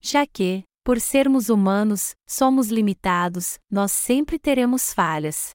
Já 0.00 0.24
que, 0.24 0.62
por 0.84 1.00
sermos 1.00 1.48
humanos, 1.48 2.14
somos 2.28 2.68
limitados, 2.68 3.58
nós 3.68 3.90
sempre 3.90 4.38
teremos 4.38 4.94
falhas. 4.94 5.50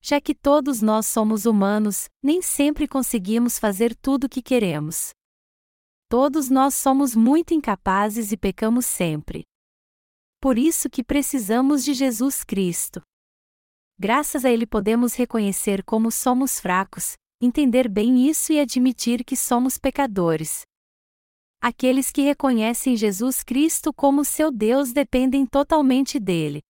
Já 0.00 0.20
que 0.20 0.36
todos 0.36 0.80
nós 0.80 1.08
somos 1.08 1.44
humanos, 1.44 2.04
nem 2.22 2.40
sempre 2.40 2.86
conseguimos 2.86 3.58
fazer 3.58 3.96
tudo 3.96 4.26
o 4.26 4.28
que 4.28 4.42
queremos. 4.42 5.10
Todos 6.08 6.48
nós 6.48 6.76
somos 6.76 7.16
muito 7.16 7.52
incapazes 7.52 8.30
e 8.30 8.36
pecamos 8.36 8.86
sempre. 8.86 9.42
Por 10.40 10.56
isso 10.56 10.88
que 10.88 11.02
precisamos 11.02 11.84
de 11.84 11.92
Jesus 11.92 12.44
Cristo. 12.44 13.02
Graças 13.98 14.44
a 14.44 14.50
Ele 14.50 14.66
podemos 14.66 15.14
reconhecer 15.14 15.82
como 15.82 16.12
somos 16.12 16.60
fracos, 16.60 17.14
entender 17.40 17.88
bem 17.88 18.28
isso 18.28 18.52
e 18.52 18.60
admitir 18.60 19.24
que 19.24 19.36
somos 19.36 19.76
pecadores. 19.76 20.62
Aqueles 21.60 22.12
que 22.12 22.22
reconhecem 22.22 22.96
Jesus 22.96 23.42
Cristo 23.42 23.92
como 23.92 24.24
seu 24.24 24.52
Deus 24.52 24.92
dependem 24.92 25.44
totalmente 25.44 26.20
dele. 26.20 26.60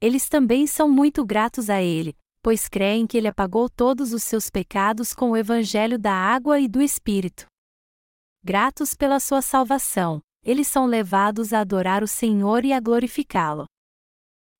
Eles 0.00 0.30
também 0.30 0.66
são 0.66 0.88
muito 0.88 1.22
gratos 1.22 1.68
a 1.68 1.82
Ele, 1.82 2.16
pois 2.42 2.66
creem 2.66 3.06
que 3.06 3.18
Ele 3.18 3.28
apagou 3.28 3.68
todos 3.68 4.14
os 4.14 4.22
seus 4.22 4.48
pecados 4.48 5.12
com 5.12 5.32
o 5.32 5.36
Evangelho 5.36 5.98
da 5.98 6.14
água 6.14 6.58
e 6.58 6.66
do 6.66 6.80
Espírito. 6.80 7.44
Gratos 8.42 8.94
pela 8.94 9.20
sua 9.20 9.42
salvação, 9.42 10.22
eles 10.42 10.66
são 10.68 10.86
levados 10.86 11.52
a 11.52 11.60
adorar 11.60 12.02
o 12.02 12.08
Senhor 12.08 12.64
e 12.64 12.72
a 12.72 12.80
glorificá-lo. 12.80 13.66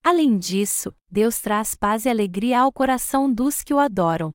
Além 0.03 0.39
disso, 0.39 0.95
Deus 1.11 1.41
traz 1.41 1.75
paz 1.75 2.05
e 2.05 2.09
alegria 2.09 2.61
ao 2.61 2.73
coração 2.73 3.33
dos 3.33 3.63
que 3.63 3.75
o 3.75 3.79
adoram. 3.79 4.31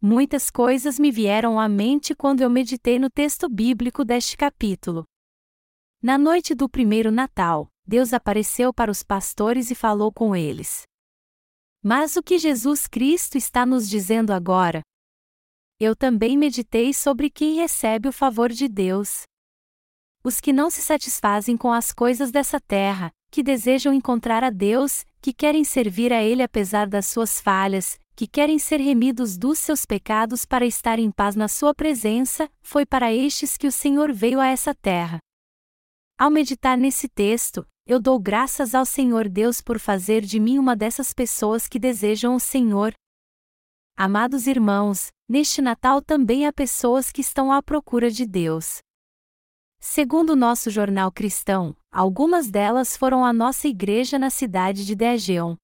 Muitas 0.00 0.50
coisas 0.50 0.98
me 0.98 1.10
vieram 1.10 1.58
à 1.58 1.68
mente 1.68 2.14
quando 2.14 2.40
eu 2.40 2.50
meditei 2.50 2.98
no 2.98 3.08
texto 3.08 3.48
bíblico 3.48 4.04
deste 4.04 4.36
capítulo. 4.36 5.04
Na 6.02 6.18
noite 6.18 6.54
do 6.54 6.68
primeiro 6.68 7.10
Natal, 7.10 7.68
Deus 7.86 8.12
apareceu 8.12 8.72
para 8.72 8.90
os 8.90 9.02
pastores 9.02 9.70
e 9.70 9.74
falou 9.74 10.12
com 10.12 10.34
eles. 10.34 10.82
Mas 11.82 12.16
o 12.16 12.22
que 12.22 12.38
Jesus 12.38 12.86
Cristo 12.86 13.38
está 13.38 13.64
nos 13.64 13.88
dizendo 13.88 14.32
agora? 14.32 14.82
Eu 15.78 15.94
também 15.94 16.36
meditei 16.36 16.92
sobre 16.92 17.30
quem 17.30 17.56
recebe 17.56 18.08
o 18.08 18.12
favor 18.12 18.50
de 18.50 18.68
Deus 18.68 19.24
os 20.26 20.40
que 20.40 20.52
não 20.52 20.70
se 20.70 20.82
satisfazem 20.82 21.56
com 21.56 21.72
as 21.72 21.92
coisas 21.92 22.32
dessa 22.32 22.58
terra, 22.58 23.12
que 23.30 23.44
desejam 23.44 23.92
encontrar 23.92 24.42
a 24.42 24.50
Deus, 24.50 25.04
que 25.22 25.32
querem 25.32 25.62
servir 25.62 26.12
a 26.12 26.20
Ele 26.20 26.42
apesar 26.42 26.88
das 26.88 27.06
suas 27.06 27.40
falhas, 27.40 27.96
que 28.16 28.26
querem 28.26 28.58
ser 28.58 28.80
remidos 28.80 29.38
dos 29.38 29.60
seus 29.60 29.86
pecados 29.86 30.44
para 30.44 30.66
estar 30.66 30.98
em 30.98 31.12
paz 31.12 31.36
na 31.36 31.46
Sua 31.46 31.72
presença, 31.72 32.50
foi 32.60 32.84
para 32.84 33.12
estes 33.12 33.56
que 33.56 33.68
o 33.68 33.70
Senhor 33.70 34.12
veio 34.12 34.40
a 34.40 34.48
essa 34.48 34.74
terra. 34.74 35.20
Ao 36.18 36.28
meditar 36.28 36.76
nesse 36.76 37.08
texto, 37.08 37.64
eu 37.86 38.00
dou 38.00 38.18
graças 38.18 38.74
ao 38.74 38.84
Senhor 38.84 39.28
Deus 39.28 39.60
por 39.60 39.78
fazer 39.78 40.22
de 40.22 40.40
mim 40.40 40.58
uma 40.58 40.74
dessas 40.74 41.12
pessoas 41.12 41.68
que 41.68 41.78
desejam 41.78 42.34
o 42.34 42.40
Senhor. 42.40 42.92
Amados 43.96 44.48
irmãos, 44.48 45.10
neste 45.28 45.62
Natal 45.62 46.02
também 46.02 46.48
há 46.48 46.52
pessoas 46.52 47.12
que 47.12 47.20
estão 47.20 47.52
à 47.52 47.62
procura 47.62 48.10
de 48.10 48.26
Deus. 48.26 48.80
Segundo 49.78 50.34
nosso 50.34 50.70
jornal 50.70 51.12
cristão, 51.12 51.76
algumas 51.90 52.50
delas 52.50 52.96
foram 52.96 53.24
à 53.24 53.32
nossa 53.32 53.68
igreja 53.68 54.18
na 54.18 54.30
cidade 54.30 54.84
de 54.84 54.94
Dejeon. 54.94 55.56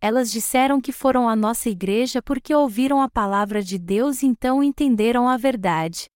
Elas 0.00 0.30
disseram 0.32 0.80
que 0.80 0.92
foram 0.92 1.28
à 1.28 1.36
nossa 1.36 1.70
igreja 1.70 2.20
porque 2.20 2.54
ouviram 2.54 3.00
a 3.00 3.08
palavra 3.08 3.62
de 3.62 3.78
Deus 3.78 4.22
e 4.22 4.26
então 4.26 4.62
entenderam 4.62 5.28
a 5.28 5.36
verdade. 5.36 6.06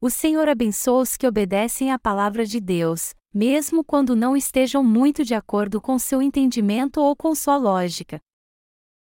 O 0.00 0.10
Senhor 0.10 0.48
abençoa 0.48 1.02
os 1.02 1.16
que 1.16 1.26
obedecem 1.26 1.92
à 1.92 1.98
palavra 1.98 2.44
de 2.44 2.60
Deus, 2.60 3.14
mesmo 3.32 3.84
quando 3.84 4.16
não 4.16 4.36
estejam 4.36 4.82
muito 4.82 5.24
de 5.24 5.34
acordo 5.34 5.80
com 5.80 5.98
seu 5.98 6.22
entendimento 6.22 7.00
ou 7.00 7.16
com 7.16 7.34
sua 7.34 7.56
lógica. 7.56 8.20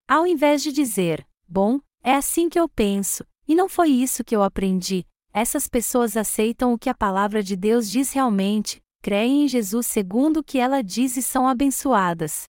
Ao 0.08 0.26
invés 0.26 0.64
de 0.64 0.72
dizer, 0.72 1.28
bom, 1.48 1.80
é 2.04 2.14
assim 2.14 2.48
que 2.48 2.60
eu 2.60 2.70
penso, 2.70 3.26
e 3.48 3.56
não 3.56 3.68
foi 3.68 3.90
isso 3.90 4.24
que 4.24 4.36
eu 4.36 4.44
aprendi, 4.44 5.06
essas 5.38 5.68
pessoas 5.68 6.18
aceitam 6.18 6.74
o 6.74 6.80
que 6.80 6.90
a 6.90 6.96
palavra 6.96 7.44
de 7.44 7.56
Deus 7.56 7.90
diz 7.92 8.12
realmente, 8.12 8.82
creem 9.02 9.44
em 9.44 9.48
Jesus 9.48 9.86
segundo 9.86 10.38
o 10.38 10.44
que 10.44 10.58
ela 10.58 10.82
diz 10.82 11.16
e 11.16 11.22
são 11.22 11.48
abençoadas. 11.48 12.46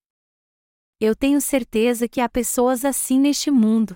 Eu 1.00 1.14
tenho 1.14 1.40
certeza 1.40 2.08
que 2.08 2.20
há 2.20 2.28
pessoas 2.28 2.84
assim 2.84 3.20
neste 3.20 3.50
mundo. 3.50 3.94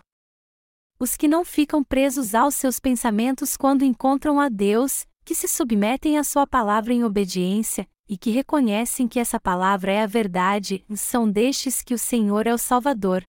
Os 1.01 1.17
que 1.17 1.27
não 1.27 1.45
ficam 1.45 1.83
presos 1.83 2.35
aos 2.35 2.55
seus 2.55 2.79
pensamentos 2.79 3.57
quando 3.57 3.85
encontram 3.85 4.39
a 4.39 4.49
Deus, 4.49 5.05
que 5.25 5.35
se 5.35 5.49
submetem 5.49 6.19
à 6.19 6.23
Sua 6.23 6.47
palavra 6.47 6.93
em 6.93 7.03
obediência, 7.03 7.89
e 8.09 8.17
que 8.17 8.31
reconhecem 8.31 9.09
que 9.09 9.19
essa 9.19 9.41
palavra 9.41 9.91
é 9.91 10.03
a 10.03 10.07
verdade, 10.07 10.85
são 10.95 11.29
destes 11.31 11.83
que 11.83 11.95
o 11.95 11.99
Senhor 11.99 12.47
é 12.47 12.55
o 12.55 12.59
Salvador. 12.59 13.25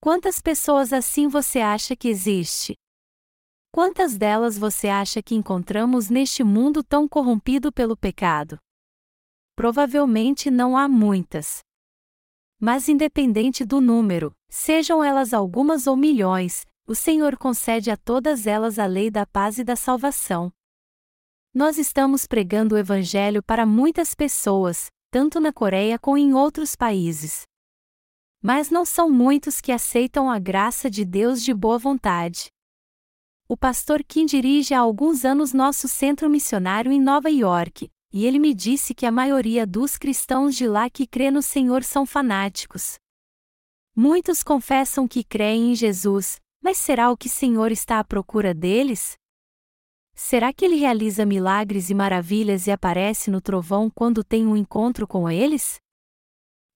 Quantas 0.00 0.40
pessoas 0.40 0.92
assim 0.92 1.28
você 1.28 1.60
acha 1.60 1.94
que 1.94 2.08
existe? 2.08 2.74
Quantas 3.74 4.18
delas 4.18 4.58
você 4.58 4.86
acha 4.88 5.22
que 5.22 5.34
encontramos 5.34 6.10
neste 6.10 6.44
mundo 6.44 6.84
tão 6.84 7.08
corrompido 7.08 7.72
pelo 7.72 7.96
pecado? 7.96 8.58
Provavelmente 9.56 10.50
não 10.50 10.76
há 10.76 10.86
muitas. 10.86 11.60
Mas, 12.60 12.86
independente 12.90 13.64
do 13.64 13.80
número, 13.80 14.36
sejam 14.46 15.02
elas 15.02 15.32
algumas 15.32 15.86
ou 15.86 15.96
milhões, 15.96 16.66
o 16.86 16.94
Senhor 16.94 17.38
concede 17.38 17.90
a 17.90 17.96
todas 17.96 18.46
elas 18.46 18.78
a 18.78 18.84
lei 18.84 19.10
da 19.10 19.24
paz 19.24 19.56
e 19.56 19.64
da 19.64 19.74
salvação. 19.74 20.52
Nós 21.54 21.78
estamos 21.78 22.26
pregando 22.26 22.74
o 22.74 22.78
Evangelho 22.78 23.42
para 23.42 23.64
muitas 23.64 24.14
pessoas, 24.14 24.90
tanto 25.10 25.40
na 25.40 25.50
Coreia 25.50 25.98
como 25.98 26.18
em 26.18 26.34
outros 26.34 26.76
países. 26.76 27.44
Mas 28.42 28.68
não 28.68 28.84
são 28.84 29.08
muitos 29.08 29.62
que 29.62 29.72
aceitam 29.72 30.30
a 30.30 30.38
graça 30.38 30.90
de 30.90 31.06
Deus 31.06 31.42
de 31.42 31.54
boa 31.54 31.78
vontade. 31.78 32.51
O 33.52 33.56
pastor 33.56 34.02
Kim 34.02 34.24
dirige 34.24 34.72
há 34.72 34.80
alguns 34.80 35.26
anos 35.26 35.52
nosso 35.52 35.86
centro 35.86 36.30
missionário 36.30 36.90
em 36.90 36.98
Nova 36.98 37.28
York, 37.28 37.86
e 38.10 38.24
ele 38.24 38.38
me 38.38 38.54
disse 38.54 38.94
que 38.94 39.04
a 39.04 39.12
maioria 39.12 39.66
dos 39.66 39.98
cristãos 39.98 40.56
de 40.56 40.66
lá 40.66 40.88
que 40.88 41.06
crê 41.06 41.30
no 41.30 41.42
Senhor 41.42 41.84
são 41.84 42.06
fanáticos. 42.06 42.94
Muitos 43.94 44.42
confessam 44.42 45.06
que 45.06 45.22
creem 45.22 45.72
em 45.72 45.74
Jesus, 45.74 46.40
mas 46.62 46.78
será 46.78 47.10
o 47.10 47.16
que 47.16 47.26
o 47.26 47.30
Senhor 47.30 47.70
está 47.70 47.98
à 47.98 48.04
procura 48.04 48.54
deles? 48.54 49.18
Será 50.14 50.50
que 50.50 50.64
ele 50.64 50.76
realiza 50.76 51.26
milagres 51.26 51.90
e 51.90 51.94
maravilhas 51.94 52.66
e 52.66 52.70
aparece 52.70 53.30
no 53.30 53.42
trovão 53.42 53.90
quando 53.90 54.24
tem 54.24 54.46
um 54.46 54.56
encontro 54.56 55.06
com 55.06 55.30
eles? 55.30 55.78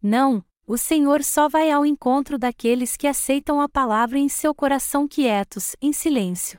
Não, 0.03 0.45
o 0.67 0.77
Senhor 0.77 1.25
só 1.25 1.49
vai 1.49 1.71
ao 1.71 1.87
encontro 1.87 2.39
daqueles 2.39 2.99
que 2.99 3.07
aceitam 3.07 3.63
a 3.63 3.67
palavra 3.67 4.19
em 4.19 4.29
seu 4.29 4.55
coração 4.55 5.09
quietos, 5.09 5.75
em 5.81 5.91
silêncio. 5.91 6.59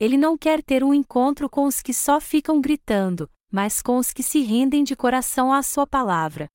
Ele 0.00 0.16
não 0.16 0.38
quer 0.38 0.62
ter 0.62 0.82
um 0.82 0.94
encontro 0.94 1.50
com 1.50 1.66
os 1.66 1.82
que 1.82 1.92
só 1.92 2.18
ficam 2.18 2.58
gritando, 2.58 3.30
mas 3.52 3.82
com 3.82 3.98
os 3.98 4.14
que 4.14 4.22
se 4.22 4.40
rendem 4.40 4.82
de 4.82 4.96
coração 4.96 5.52
à 5.52 5.62
sua 5.62 5.86
palavra. 5.86 6.48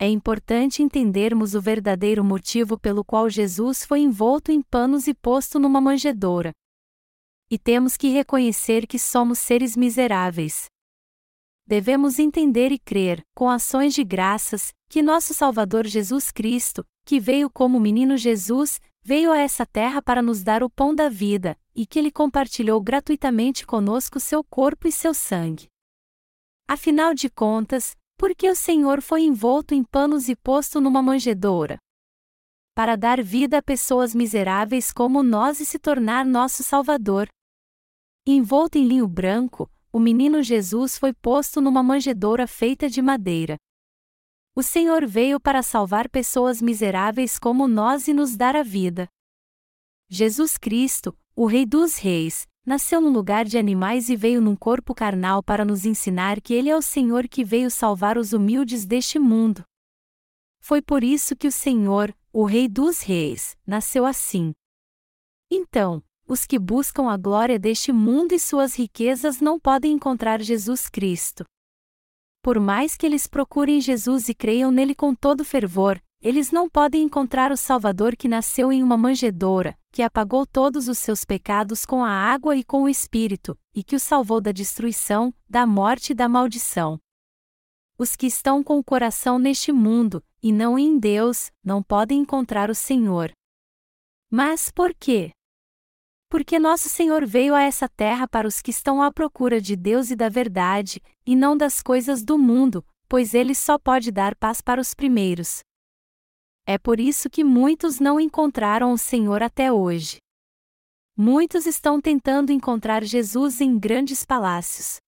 É 0.00 0.08
importante 0.08 0.82
entendermos 0.82 1.54
o 1.54 1.60
verdadeiro 1.60 2.24
motivo 2.24 2.78
pelo 2.78 3.04
qual 3.04 3.28
Jesus 3.28 3.84
foi 3.84 4.00
envolto 4.00 4.50
em 4.50 4.62
panos 4.62 5.06
e 5.06 5.12
posto 5.12 5.58
numa 5.58 5.80
manjedoura. 5.80 6.52
E 7.50 7.58
temos 7.58 7.98
que 7.98 8.08
reconhecer 8.08 8.86
que 8.86 8.98
somos 8.98 9.38
seres 9.38 9.76
miseráveis. 9.76 10.66
Devemos 11.66 12.18
entender 12.18 12.72
e 12.72 12.78
crer, 12.78 13.22
com 13.34 13.50
ações 13.50 13.92
de 13.92 14.02
graças, 14.02 14.72
que 14.88 15.02
nosso 15.02 15.34
Salvador 15.34 15.86
Jesus 15.86 16.30
Cristo, 16.30 16.82
que 17.04 17.20
veio 17.20 17.50
como 17.50 17.78
menino 17.78 18.16
Jesus, 18.16 18.80
veio 19.02 19.32
a 19.32 19.38
essa 19.38 19.66
terra 19.66 20.00
para 20.00 20.22
nos 20.22 20.42
dar 20.42 20.62
o 20.62 20.70
pão 20.70 20.94
da 20.94 21.08
vida, 21.08 21.58
e 21.78 21.86
que 21.86 21.96
ele 21.96 22.10
compartilhou 22.10 22.80
gratuitamente 22.80 23.64
conosco 23.64 24.18
seu 24.18 24.42
corpo 24.42 24.88
e 24.88 24.90
seu 24.90 25.14
sangue. 25.14 25.68
Afinal 26.66 27.14
de 27.14 27.30
contas, 27.30 27.96
por 28.16 28.34
que 28.34 28.50
o 28.50 28.54
Senhor 28.56 29.00
foi 29.00 29.22
envolto 29.22 29.76
em 29.76 29.84
panos 29.84 30.28
e 30.28 30.34
posto 30.34 30.80
numa 30.80 31.00
manjedoura? 31.00 31.78
Para 32.74 32.96
dar 32.96 33.22
vida 33.22 33.58
a 33.58 33.62
pessoas 33.62 34.12
miseráveis 34.12 34.92
como 34.92 35.22
nós 35.22 35.60
e 35.60 35.64
se 35.64 35.78
tornar 35.78 36.26
nosso 36.26 36.64
Salvador. 36.64 37.28
Envolto 38.26 38.76
em 38.76 38.84
linho 38.84 39.06
branco, 39.06 39.70
o 39.92 40.00
menino 40.00 40.42
Jesus 40.42 40.98
foi 40.98 41.14
posto 41.14 41.60
numa 41.60 41.80
manjedoura 41.80 42.48
feita 42.48 42.90
de 42.90 43.00
madeira. 43.00 43.56
O 44.52 44.64
Senhor 44.64 45.06
veio 45.06 45.38
para 45.38 45.62
salvar 45.62 46.08
pessoas 46.08 46.60
miseráveis 46.60 47.38
como 47.38 47.68
nós 47.68 48.08
e 48.08 48.12
nos 48.12 48.36
dar 48.36 48.56
a 48.56 48.64
vida. 48.64 49.08
Jesus 50.10 50.56
Cristo, 50.56 51.16
o 51.40 51.46
Rei 51.46 51.64
dos 51.64 51.96
Reis, 51.98 52.48
nasceu 52.66 53.00
no 53.00 53.10
lugar 53.10 53.44
de 53.44 53.56
animais 53.56 54.08
e 54.08 54.16
veio 54.16 54.40
num 54.40 54.56
corpo 54.56 54.92
carnal 54.92 55.40
para 55.40 55.64
nos 55.64 55.86
ensinar 55.86 56.40
que 56.40 56.52
Ele 56.52 56.68
é 56.68 56.76
o 56.76 56.82
Senhor 56.82 57.28
que 57.28 57.44
veio 57.44 57.70
salvar 57.70 58.18
os 58.18 58.32
humildes 58.32 58.84
deste 58.84 59.20
mundo. 59.20 59.62
Foi 60.60 60.82
por 60.82 61.04
isso 61.04 61.36
que 61.36 61.46
o 61.46 61.52
Senhor, 61.52 62.12
o 62.32 62.44
Rei 62.44 62.66
dos 62.66 63.02
Reis, 63.02 63.56
nasceu 63.64 64.04
assim. 64.04 64.52
Então, 65.48 66.02
os 66.26 66.44
que 66.44 66.58
buscam 66.58 67.08
a 67.08 67.16
glória 67.16 67.56
deste 67.56 67.92
mundo 67.92 68.32
e 68.32 68.38
suas 68.40 68.74
riquezas 68.74 69.40
não 69.40 69.60
podem 69.60 69.92
encontrar 69.92 70.42
Jesus 70.42 70.88
Cristo. 70.88 71.44
Por 72.42 72.58
mais 72.58 72.96
que 72.96 73.06
eles 73.06 73.28
procurem 73.28 73.80
Jesus 73.80 74.28
e 74.28 74.34
creiam 74.34 74.72
nele 74.72 74.92
com 74.92 75.14
todo 75.14 75.44
fervor, 75.44 76.02
eles 76.20 76.50
não 76.50 76.68
podem 76.68 77.04
encontrar 77.04 77.52
o 77.52 77.56
Salvador 77.56 78.16
que 78.16 78.26
nasceu 78.26 78.72
em 78.72 78.82
uma 78.82 78.96
manjedoura, 78.96 79.77
que 79.90 80.02
apagou 80.02 80.46
todos 80.46 80.88
os 80.88 80.98
seus 80.98 81.24
pecados 81.24 81.84
com 81.84 82.04
a 82.04 82.10
água 82.10 82.56
e 82.56 82.62
com 82.62 82.82
o 82.82 82.88
Espírito, 82.88 83.58
e 83.74 83.82
que 83.82 83.96
o 83.96 84.00
salvou 84.00 84.40
da 84.40 84.52
destruição, 84.52 85.32
da 85.48 85.66
morte 85.66 86.10
e 86.10 86.14
da 86.14 86.28
maldição. 86.28 87.00
Os 87.98 88.14
que 88.14 88.26
estão 88.26 88.62
com 88.62 88.78
o 88.78 88.84
coração 88.84 89.38
neste 89.38 89.72
mundo, 89.72 90.24
e 90.42 90.52
não 90.52 90.78
em 90.78 90.98
Deus, 90.98 91.50
não 91.64 91.82
podem 91.82 92.20
encontrar 92.20 92.70
o 92.70 92.74
Senhor. 92.74 93.32
Mas 94.30 94.70
por 94.70 94.94
quê? 94.94 95.32
Porque 96.28 96.58
nosso 96.58 96.88
Senhor 96.88 97.26
veio 97.26 97.54
a 97.54 97.62
essa 97.62 97.88
terra 97.88 98.28
para 98.28 98.46
os 98.46 98.60
que 98.60 98.70
estão 98.70 99.02
à 99.02 99.10
procura 99.10 99.60
de 99.60 99.74
Deus 99.74 100.10
e 100.10 100.16
da 100.16 100.28
verdade, 100.28 101.02
e 101.26 101.34
não 101.34 101.56
das 101.56 101.82
coisas 101.82 102.22
do 102.22 102.38
mundo, 102.38 102.84
pois 103.08 103.32
ele 103.32 103.54
só 103.54 103.78
pode 103.78 104.12
dar 104.12 104.36
paz 104.36 104.60
para 104.60 104.80
os 104.80 104.94
primeiros. 104.94 105.60
É 106.70 106.76
por 106.76 107.00
isso 107.00 107.30
que 107.30 107.42
muitos 107.42 107.98
não 107.98 108.20
encontraram 108.20 108.92
o 108.92 108.98
Senhor 108.98 109.42
até 109.42 109.72
hoje. 109.72 110.18
Muitos 111.16 111.64
estão 111.64 111.98
tentando 111.98 112.52
encontrar 112.52 113.02
Jesus 113.02 113.62
em 113.62 113.78
grandes 113.78 114.22
palácios. 114.22 114.98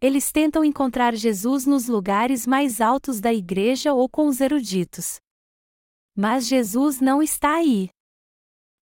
Eles 0.00 0.32
tentam 0.32 0.64
encontrar 0.64 1.14
Jesus 1.14 1.66
nos 1.66 1.88
lugares 1.88 2.46
mais 2.46 2.80
altos 2.80 3.20
da 3.20 3.34
igreja 3.34 3.92
ou 3.92 4.08
com 4.08 4.26
os 4.28 4.40
eruditos. 4.40 5.20
Mas 6.16 6.46
Jesus 6.46 7.02
não 7.02 7.22
está 7.22 7.56
aí. 7.56 7.90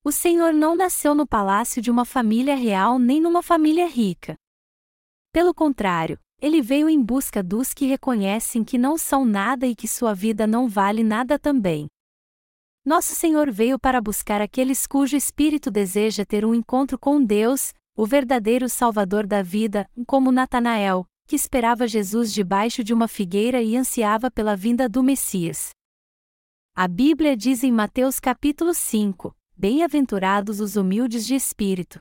O 0.05 0.13
Senhor 0.13 0.53
não 0.53 0.77
nasceu 0.77 1.13
no 1.13 1.27
palácio 1.27 1.83
de 1.83 1.91
uma 1.91 2.05
família 2.05 2.55
real 2.55 3.01
nem 3.01 3.21
numa 3.21 3.43
família 3.43 3.89
rica. 3.89 4.37
Pelo 5.33 5.53
contrário, 5.53 6.21
ele 6.41 6.63
veio 6.63 6.89
em 6.89 7.03
busca 7.03 7.43
dos 7.43 7.75
que 7.75 7.87
reconhecem 7.87 8.65
que 8.65 8.79
não 8.79 8.97
são 8.97 9.25
nada 9.25 9.67
e 9.67 9.75
que 9.75 9.87
sua 9.87 10.15
vida 10.15 10.47
não 10.47 10.69
vale 10.69 11.05
nada 11.05 11.39
também. 11.39 11.87
Nosso 12.85 13.15
Senhor 13.15 13.51
veio 13.51 13.79
para 13.79 14.01
buscar 14.01 14.41
aqueles 14.41 14.87
cujo 14.87 15.17
espírito 15.17 15.71
deseja 15.71 16.25
ter 16.25 16.45
um 16.45 16.55
encontro 16.55 16.99
com 16.99 17.23
Deus, 17.23 17.75
o 17.95 18.07
verdadeiro 18.07 18.69
Salvador 18.69 19.27
da 19.27 19.43
vida, 19.43 19.89
como 20.07 20.33
Natanael, 20.33 21.05
que 21.27 21.37
esperava 21.37 21.87
Jesus 21.87 22.33
debaixo 22.33 22.83
de 22.83 22.95
uma 22.95 23.07
figueira 23.07 23.63
e 23.63 23.77
ansiava 23.77 24.31
pela 24.31 24.57
vinda 24.57 24.89
do 24.89 25.03
Messias. 25.03 25.71
A 26.75 26.89
Bíblia 26.89 27.37
diz 27.37 27.63
em 27.63 27.71
Mateus 27.71 28.19
capítulo 28.19 28.73
5: 28.73 29.37
Bem-aventurados 29.55 30.59
os 30.61 30.77
humildes 30.77 31.27
de 31.27 31.35
espírito. 31.35 32.01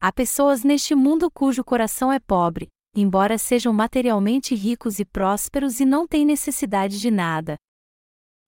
Há 0.00 0.10
pessoas 0.10 0.64
neste 0.64 0.94
mundo 0.94 1.30
cujo 1.30 1.62
coração 1.62 2.10
é 2.10 2.18
pobre, 2.18 2.68
embora 2.94 3.36
sejam 3.36 3.72
materialmente 3.72 4.54
ricos 4.54 4.98
e 4.98 5.04
prósperos 5.04 5.80
e 5.80 5.84
não 5.84 6.06
têm 6.06 6.24
necessidade 6.24 7.00
de 7.00 7.10
nada. 7.10 7.56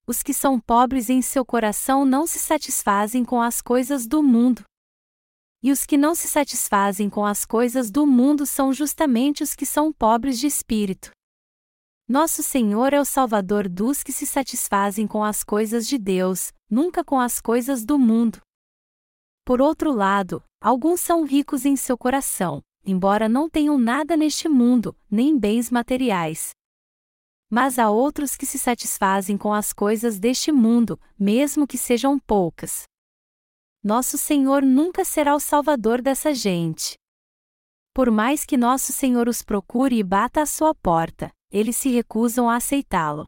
Os 0.07 0.23
que 0.23 0.33
são 0.33 0.61
pobres 0.61 1.11
em 1.11 1.21
seu 1.21 1.45
coração 1.45 2.05
não 2.05 2.27
se 2.27 2.39
satisfazem 2.39 3.25
com 3.25 3.43
as 3.43 3.61
coisas 3.61 4.07
do 4.07 4.23
mundo. 4.23 4.63
E 5.63 5.73
os 5.73 5.85
que 5.85 5.97
não 5.97 6.15
se 6.15 6.29
satisfazem 6.29 7.11
com 7.11 7.27
as 7.27 7.45
coisas 7.45 7.91
do 7.91 8.07
mundo 8.07 8.47
são 8.47 8.73
justamente 8.73 9.43
os 9.43 9.55
que 9.55 9.67
são 9.67 9.93
pobres 9.93 10.39
de 10.39 10.47
espírito. 10.47 11.11
Nosso 12.09 12.41
Senhor 12.41 12.93
é 12.93 13.01
o 13.01 13.05
Salvador 13.05 13.69
dos 13.69 14.05
que 14.05 14.13
se 14.13 14.27
satisfazem 14.27 15.09
com 15.09 15.25
as 15.25 15.43
coisas 15.43 15.89
de 15.89 15.99
Deus, 15.99 16.53
nunca 16.71 17.03
com 17.03 17.19
as 17.19 17.41
coisas 17.41 17.85
do 17.85 17.99
mundo. 17.99 18.41
Por 19.45 19.61
outro 19.61 19.93
lado, 19.93 20.41
alguns 20.61 21.01
são 21.01 21.25
ricos 21.25 21.65
em 21.65 21.75
seu 21.75 21.99
coração, 21.99 22.63
embora 22.87 23.29
não 23.29 23.51
tenham 23.51 23.77
nada 23.77 24.17
neste 24.17 24.49
mundo, 24.49 24.97
nem 25.11 25.37
bens 25.37 25.71
materiais. 25.71 26.51
Mas 27.51 27.79
há 27.79 27.91
outros 27.91 28.37
que 28.37 28.47
se 28.47 28.59
satisfazem 28.59 29.37
com 29.37 29.53
as 29.53 29.73
coisas 29.73 30.19
deste 30.19 30.53
mundo, 30.53 30.99
mesmo 31.19 31.67
que 31.67 31.77
sejam 31.77 32.19
poucas. 32.19 32.85
Nosso 33.83 34.17
Senhor 34.17 34.63
nunca 34.63 35.05
será 35.05 35.35
o 35.35 35.41
salvador 35.41 36.01
dessa 36.01 36.33
gente. 36.33 36.95
Por 37.93 38.11
mais 38.11 38.45
que 38.45 38.57
nosso 38.57 38.93
Senhor 38.93 39.29
os 39.29 39.43
procure 39.43 39.97
e 39.97 40.03
bata 40.03 40.43
à 40.43 40.47
sua 40.47 40.75
porta, 40.75 41.31
eles 41.51 41.77
se 41.77 41.89
recusam 41.89 42.49
a 42.49 42.57
aceitá-lo. 42.57 43.27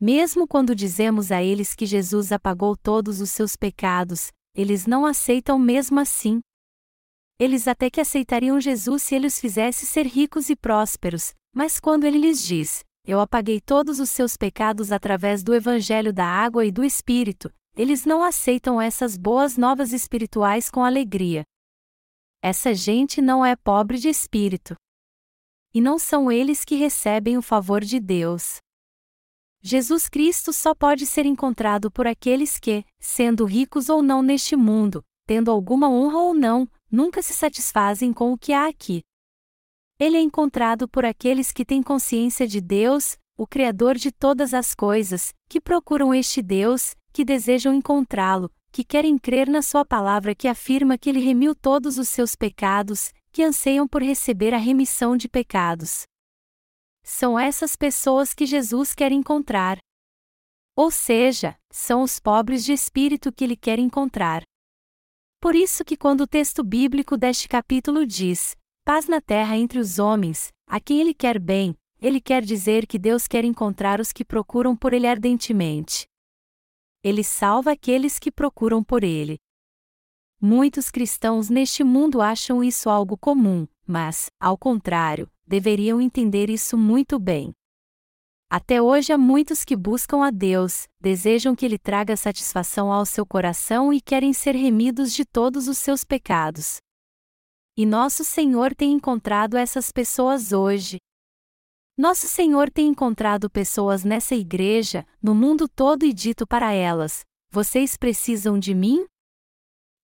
Mesmo 0.00 0.46
quando 0.46 0.74
dizemos 0.74 1.32
a 1.32 1.42
eles 1.42 1.74
que 1.74 1.86
Jesus 1.86 2.30
apagou 2.30 2.76
todos 2.76 3.20
os 3.20 3.30
seus 3.30 3.56
pecados, 3.56 4.30
eles 4.54 4.86
não 4.86 5.06
aceitam 5.06 5.58
mesmo 5.58 5.98
assim, 5.98 6.40
eles 7.38 7.66
até 7.66 7.90
que 7.90 8.00
aceitariam 8.00 8.60
Jesus 8.60 9.02
se 9.02 9.14
ele 9.14 9.26
os 9.26 9.38
fizesse 9.38 9.86
ser 9.86 10.06
ricos 10.06 10.48
e 10.50 10.56
prósperos, 10.56 11.34
mas 11.54 11.80
quando 11.80 12.04
ele 12.04 12.18
lhes 12.18 12.42
diz: 12.42 12.84
Eu 13.06 13.20
apaguei 13.20 13.60
todos 13.60 13.98
os 13.98 14.10
seus 14.10 14.36
pecados 14.36 14.92
através 14.92 15.42
do 15.42 15.54
Evangelho 15.54 16.12
da 16.12 16.26
água 16.26 16.64
e 16.64 16.70
do 16.70 16.84
Espírito, 16.84 17.52
eles 17.76 18.04
não 18.04 18.22
aceitam 18.22 18.80
essas 18.80 19.16
boas 19.16 19.56
novas 19.56 19.92
espirituais 19.92 20.70
com 20.70 20.84
alegria. 20.84 21.44
Essa 22.40 22.72
gente 22.74 23.20
não 23.20 23.44
é 23.44 23.56
pobre 23.56 23.98
de 23.98 24.08
espírito. 24.08 24.76
E 25.72 25.80
não 25.80 25.98
são 25.98 26.30
eles 26.30 26.64
que 26.64 26.76
recebem 26.76 27.36
o 27.36 27.42
favor 27.42 27.82
de 27.82 27.98
Deus. 27.98 28.58
Jesus 29.60 30.08
Cristo 30.08 30.52
só 30.52 30.74
pode 30.74 31.06
ser 31.06 31.26
encontrado 31.26 31.90
por 31.90 32.06
aqueles 32.06 32.58
que, 32.58 32.84
sendo 33.00 33.44
ricos 33.44 33.88
ou 33.88 34.02
não 34.02 34.22
neste 34.22 34.54
mundo, 34.54 35.02
tendo 35.26 35.50
alguma 35.50 35.88
honra 35.88 36.18
ou 36.18 36.34
não, 36.34 36.68
nunca 36.94 37.20
se 37.20 37.34
satisfazem 37.34 38.12
com 38.12 38.32
o 38.32 38.38
que 38.38 38.52
há 38.52 38.68
aqui. 38.68 39.02
Ele 39.98 40.16
é 40.16 40.20
encontrado 40.20 40.88
por 40.88 41.04
aqueles 41.04 41.50
que 41.50 41.64
têm 41.64 41.82
consciência 41.82 42.46
de 42.46 42.60
Deus, 42.60 43.18
o 43.36 43.46
Criador 43.46 43.96
de 43.96 44.12
todas 44.12 44.54
as 44.54 44.74
coisas, 44.74 45.34
que 45.48 45.60
procuram 45.60 46.14
este 46.14 46.40
Deus, 46.40 46.94
que 47.12 47.24
desejam 47.24 47.74
encontrá-lo, 47.74 48.48
que 48.70 48.84
querem 48.84 49.18
crer 49.18 49.48
na 49.48 49.60
Sua 49.60 49.84
palavra 49.84 50.34
que 50.34 50.46
afirma 50.46 50.96
que 50.96 51.10
Ele 51.10 51.20
remiu 51.20 51.54
todos 51.54 51.98
os 51.98 52.08
seus 52.08 52.36
pecados, 52.36 53.12
que 53.32 53.42
anseiam 53.42 53.88
por 53.88 54.00
receber 54.00 54.54
a 54.54 54.58
remissão 54.58 55.16
de 55.16 55.28
pecados. 55.28 56.04
São 57.02 57.38
essas 57.38 57.74
pessoas 57.74 58.32
que 58.32 58.46
Jesus 58.46 58.94
quer 58.94 59.10
encontrar. 59.10 59.78
Ou 60.76 60.90
seja, 60.90 61.56
são 61.70 62.02
os 62.02 62.20
pobres 62.20 62.64
de 62.64 62.72
espírito 62.72 63.32
que 63.32 63.44
ele 63.44 63.56
quer 63.56 63.78
encontrar. 63.78 64.42
Por 65.44 65.54
isso 65.54 65.84
que 65.84 65.94
quando 65.94 66.22
o 66.22 66.26
texto 66.26 66.64
bíblico 66.64 67.18
deste 67.18 67.46
capítulo 67.48 68.06
diz: 68.06 68.56
paz 68.82 69.06
na 69.06 69.20
terra 69.20 69.58
entre 69.58 69.78
os 69.78 69.98
homens, 69.98 70.50
a 70.66 70.80
quem 70.80 71.02
ele 71.02 71.12
quer 71.12 71.38
bem, 71.38 71.76
ele 72.00 72.18
quer 72.18 72.42
dizer 72.42 72.86
que 72.86 72.98
Deus 72.98 73.28
quer 73.28 73.44
encontrar 73.44 74.00
os 74.00 74.10
que 74.10 74.24
procuram 74.24 74.74
por 74.74 74.94
ele 74.94 75.06
ardentemente. 75.06 76.06
Ele 77.02 77.22
salva 77.22 77.72
aqueles 77.72 78.18
que 78.18 78.32
procuram 78.32 78.82
por 78.82 79.04
ele. 79.04 79.36
Muitos 80.40 80.90
cristãos 80.90 81.50
neste 81.50 81.84
mundo 81.84 82.22
acham 82.22 82.64
isso 82.64 82.88
algo 82.88 83.14
comum, 83.14 83.68
mas, 83.86 84.30
ao 84.40 84.56
contrário, 84.56 85.30
deveriam 85.46 86.00
entender 86.00 86.48
isso 86.48 86.74
muito 86.74 87.18
bem. 87.18 87.52
Até 88.56 88.80
hoje 88.80 89.12
há 89.12 89.18
muitos 89.18 89.64
que 89.64 89.74
buscam 89.74 90.24
a 90.24 90.30
Deus, 90.30 90.86
desejam 91.00 91.56
que 91.56 91.66
Ele 91.66 91.76
traga 91.76 92.16
satisfação 92.16 92.92
ao 92.92 93.04
seu 93.04 93.26
coração 93.26 93.92
e 93.92 94.00
querem 94.00 94.32
ser 94.32 94.54
remidos 94.54 95.12
de 95.12 95.24
todos 95.24 95.66
os 95.66 95.76
seus 95.76 96.04
pecados. 96.04 96.76
E 97.76 97.84
nosso 97.84 98.22
Senhor 98.22 98.72
tem 98.72 98.92
encontrado 98.92 99.56
essas 99.56 99.90
pessoas 99.90 100.52
hoje. 100.52 100.98
Nosso 101.98 102.28
Senhor 102.28 102.70
tem 102.70 102.86
encontrado 102.86 103.50
pessoas 103.50 104.04
nessa 104.04 104.36
igreja, 104.36 105.04
no 105.20 105.34
mundo 105.34 105.66
todo 105.66 106.04
e 106.04 106.12
dito 106.12 106.46
para 106.46 106.72
elas: 106.72 107.24
Vocês 107.50 107.96
precisam 107.96 108.56
de 108.56 108.72
mim? 108.72 109.04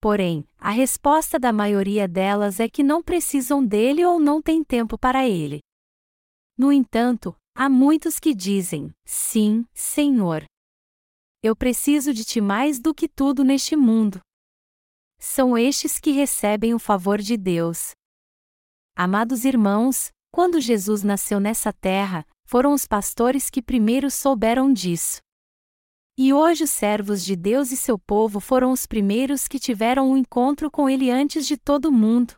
Porém, 0.00 0.44
a 0.58 0.70
resposta 0.72 1.38
da 1.38 1.52
maioria 1.52 2.08
delas 2.08 2.58
é 2.58 2.68
que 2.68 2.82
não 2.82 3.00
precisam 3.00 3.64
dele 3.64 4.04
ou 4.04 4.18
não 4.18 4.42
têm 4.42 4.64
tempo 4.64 4.98
para 4.98 5.24
ele. 5.24 5.60
No 6.58 6.72
entanto, 6.72 7.32
há 7.54 7.68
muitos 7.68 8.18
que 8.18 8.34
dizem: 8.34 8.92
Sim, 9.04 9.64
Senhor. 9.72 10.44
Eu 11.42 11.56
preciso 11.56 12.12
de 12.12 12.24
ti 12.24 12.40
mais 12.40 12.78
do 12.78 12.94
que 12.94 13.08
tudo 13.08 13.42
neste 13.42 13.74
mundo. 13.76 14.20
São 15.18 15.56
estes 15.56 15.98
que 15.98 16.10
recebem 16.10 16.74
o 16.74 16.78
favor 16.78 17.18
de 17.18 17.36
Deus. 17.36 17.92
Amados 18.96 19.44
irmãos, 19.44 20.10
quando 20.32 20.60
Jesus 20.60 21.02
nasceu 21.02 21.40
nessa 21.40 21.72
terra, 21.72 22.26
foram 22.44 22.72
os 22.72 22.86
pastores 22.86 23.48
que 23.48 23.62
primeiro 23.62 24.10
souberam 24.10 24.72
disso. 24.72 25.20
E 26.18 26.32
hoje 26.32 26.64
os 26.64 26.70
servos 26.70 27.24
de 27.24 27.34
Deus 27.34 27.72
e 27.72 27.76
seu 27.76 27.98
povo 27.98 28.40
foram 28.40 28.72
os 28.72 28.86
primeiros 28.86 29.48
que 29.48 29.58
tiveram 29.58 30.10
um 30.10 30.16
encontro 30.16 30.70
com 30.70 30.88
ele 30.88 31.10
antes 31.10 31.46
de 31.46 31.56
todo 31.56 31.90
mundo. 31.90 32.34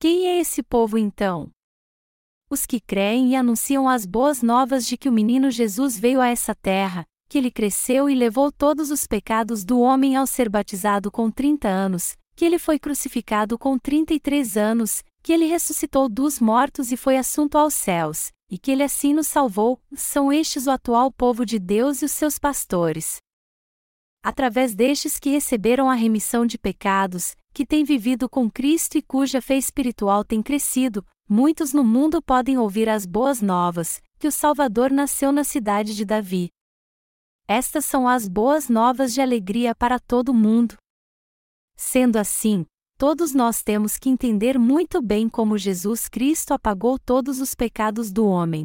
Quem 0.00 0.26
é 0.28 0.38
esse 0.38 0.62
povo 0.62 0.96
então? 0.96 1.50
Os 2.48 2.64
que 2.64 2.78
creem 2.78 3.30
e 3.30 3.36
anunciam 3.36 3.88
as 3.88 4.06
boas 4.06 4.40
novas 4.40 4.86
de 4.86 4.96
que 4.96 5.08
o 5.08 5.12
menino 5.12 5.50
Jesus 5.50 5.98
veio 5.98 6.20
a 6.20 6.28
essa 6.28 6.54
terra, 6.54 7.04
que 7.28 7.38
ele 7.38 7.50
cresceu 7.50 8.08
e 8.08 8.14
levou 8.14 8.52
todos 8.52 8.92
os 8.92 9.04
pecados 9.04 9.64
do 9.64 9.80
homem 9.80 10.14
ao 10.14 10.28
ser 10.28 10.48
batizado 10.48 11.10
com 11.10 11.28
30 11.28 11.66
anos, 11.66 12.16
que 12.36 12.44
ele 12.44 12.58
foi 12.58 12.78
crucificado 12.78 13.58
com 13.58 13.76
33 13.76 14.56
anos, 14.56 15.02
que 15.24 15.32
ele 15.32 15.46
ressuscitou 15.46 16.08
dos 16.08 16.38
mortos 16.38 16.92
e 16.92 16.96
foi 16.96 17.16
assunto 17.16 17.58
aos 17.58 17.74
céus, 17.74 18.30
e 18.48 18.56
que 18.56 18.70
ele 18.70 18.84
assim 18.84 19.12
nos 19.12 19.26
salvou, 19.26 19.80
são 19.92 20.32
estes 20.32 20.68
o 20.68 20.70
atual 20.70 21.10
povo 21.10 21.44
de 21.44 21.58
Deus 21.58 22.00
e 22.00 22.04
os 22.04 22.12
seus 22.12 22.38
pastores. 22.38 23.16
Através 24.22 24.72
destes 24.72 25.18
que 25.18 25.30
receberam 25.30 25.90
a 25.90 25.94
remissão 25.94 26.46
de 26.46 26.58
pecados, 26.58 27.34
que 27.52 27.66
têm 27.66 27.82
vivido 27.82 28.28
com 28.28 28.48
Cristo 28.48 28.96
e 28.96 29.02
cuja 29.02 29.42
fé 29.42 29.56
espiritual 29.56 30.24
tem 30.24 30.42
crescido, 30.42 31.04
muitos 31.28 31.72
no 31.72 31.84
mundo 31.84 32.22
podem 32.22 32.58
ouvir 32.58 32.88
as 32.88 33.06
boas 33.06 33.40
novas, 33.40 34.02
que 34.18 34.28
o 34.28 34.32
Salvador 34.32 34.90
nasceu 34.90 35.32
na 35.32 35.44
cidade 35.44 35.94
de 35.94 36.04
Davi. 36.04 36.50
Estas 37.48 37.84
são 37.84 38.08
as 38.08 38.28
boas 38.28 38.68
novas 38.68 39.14
de 39.14 39.20
alegria 39.20 39.74
para 39.74 39.98
todo 39.98 40.34
mundo. 40.34 40.76
Sendo 41.76 42.16
assim, 42.16 42.64
Todos 42.98 43.34
nós 43.34 43.62
temos 43.62 43.98
que 43.98 44.08
entender 44.08 44.58
muito 44.58 45.02
bem 45.02 45.28
como 45.28 45.58
Jesus 45.58 46.08
Cristo 46.08 46.54
apagou 46.54 46.98
todos 46.98 47.42
os 47.42 47.54
pecados 47.54 48.10
do 48.10 48.26
homem. 48.26 48.64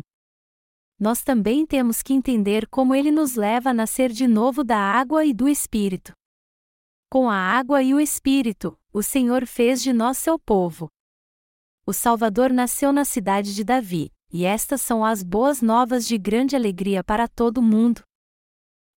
Nós 0.97 1.21
também 1.21 1.65
temos 1.65 2.01
que 2.01 2.13
entender 2.13 2.65
como 2.69 2.95
ele 2.95 3.11
nos 3.11 3.35
leva 3.35 3.71
a 3.71 3.73
nascer 3.73 4.09
de 4.09 4.27
novo 4.27 4.63
da 4.63 4.77
água 4.77 5.25
e 5.25 5.33
do 5.33 5.49
Espírito. 5.49 6.13
Com 7.09 7.29
a 7.29 7.35
água 7.35 7.83
e 7.83 7.93
o 7.93 7.99
Espírito, 7.99 8.79
o 8.93 9.03
Senhor 9.03 9.45
fez 9.45 9.83
de 9.83 9.91
nós 9.91 10.17
seu 10.17 10.39
povo. 10.39 10.87
O 11.85 11.93
Salvador 11.93 12.51
nasceu 12.51 12.91
na 12.91 13.05
cidade 13.05 13.53
de 13.55 13.63
Davi, 13.63 14.11
e 14.31 14.45
estas 14.45 14.81
são 14.81 15.03
as 15.03 15.23
boas 15.23 15.61
novas 15.61 16.07
de 16.07 16.17
grande 16.17 16.55
alegria 16.55 17.03
para 17.03 17.27
todo 17.27 17.61
mundo. 17.61 18.01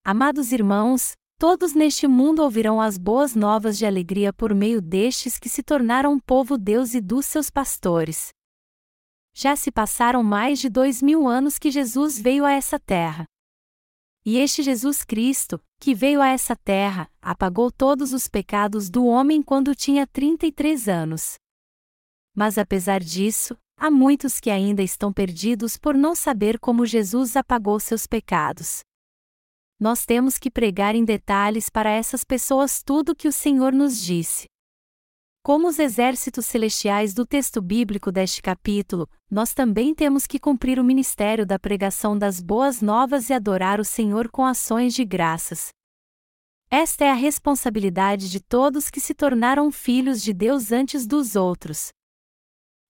Amados 0.03 0.51
irmãos, 0.51 1.15
Todos 1.37 1.73
neste 1.73 2.07
mundo 2.07 2.41
ouvirão 2.41 2.79
as 2.79 2.97
boas 2.97 3.35
novas 3.35 3.77
de 3.77 3.85
alegria 3.85 4.31
por 4.31 4.55
meio 4.55 4.81
destes 4.81 5.37
que 5.37 5.49
se 5.49 5.61
tornaram 5.61 6.17
povo 6.17 6.57
Deus 6.57 6.93
e 6.93 7.01
dos 7.01 7.25
seus 7.25 7.49
pastores. 7.49 8.29
Já 9.33 9.53
se 9.57 9.69
passaram 9.69 10.23
mais 10.23 10.59
de 10.59 10.69
dois 10.69 11.01
mil 11.01 11.27
anos 11.27 11.59
que 11.59 11.69
Jesus 11.69 12.17
veio 12.17 12.45
a 12.45 12.53
essa 12.53 12.79
terra. 12.79 13.25
E 14.25 14.37
este 14.37 14.63
Jesus 14.63 15.03
Cristo, 15.03 15.61
que 15.77 15.93
veio 15.93 16.21
a 16.21 16.29
essa 16.29 16.55
terra, 16.55 17.11
apagou 17.21 17.69
todos 17.69 18.13
os 18.13 18.29
pecados 18.29 18.89
do 18.89 19.05
homem 19.05 19.43
quando 19.43 19.75
tinha 19.75 20.07
33 20.07 20.87
anos. 20.87 21.35
Mas 22.35 22.57
apesar 22.57 22.99
disso, 22.99 23.57
há 23.77 23.89
muitos 23.89 24.39
que 24.39 24.49
ainda 24.49 24.83
estão 24.83 25.13
perdidos 25.13 25.77
por 25.77 25.95
não 25.95 26.13
saber 26.13 26.59
como 26.59 26.85
Jesus 26.85 27.35
apagou 27.35 27.79
seus 27.79 28.05
pecados 28.05 28.83
nós 29.79 30.05
temos 30.05 30.37
que 30.37 30.49
pregar 30.49 30.95
em 30.95 31.03
detalhes 31.03 31.69
para 31.69 31.89
essas 31.89 32.23
pessoas 32.23 32.81
tudo 32.81 33.11
o 33.11 33.15
que 33.15 33.27
o 33.27 33.31
Senhor 33.31 33.73
nos 33.73 34.01
disse. 34.01 34.45
Como 35.43 35.67
os 35.67 35.77
exércitos 35.77 36.45
celestiais 36.45 37.13
do 37.13 37.25
texto 37.25 37.61
bíblico 37.61 38.11
deste 38.11 38.41
capítulo, 38.41 39.07
nós 39.29 39.53
também 39.53 39.93
temos 39.93 40.25
que 40.25 40.39
cumprir 40.39 40.79
o 40.79 40.83
ministério 40.83 41.45
da 41.45 41.59
pregação 41.59 42.17
das 42.17 42.41
boas 42.41 42.81
novas 42.81 43.29
e 43.29 43.33
adorar 43.33 43.79
o 43.79 43.85
Senhor 43.85 44.29
com 44.31 44.43
ações 44.43 44.95
de 44.95 45.05
graças. 45.05 45.69
Esta 46.71 47.05
é 47.05 47.11
a 47.11 47.13
responsabilidade 47.13 48.29
de 48.31 48.39
todos 48.39 48.89
que 48.89 48.99
se 48.99 49.13
tornaram 49.13 49.71
filhos 49.71 50.23
de 50.23 50.33
Deus 50.33 50.71
antes 50.71 51.05
dos 51.05 51.35
outros. 51.35 51.89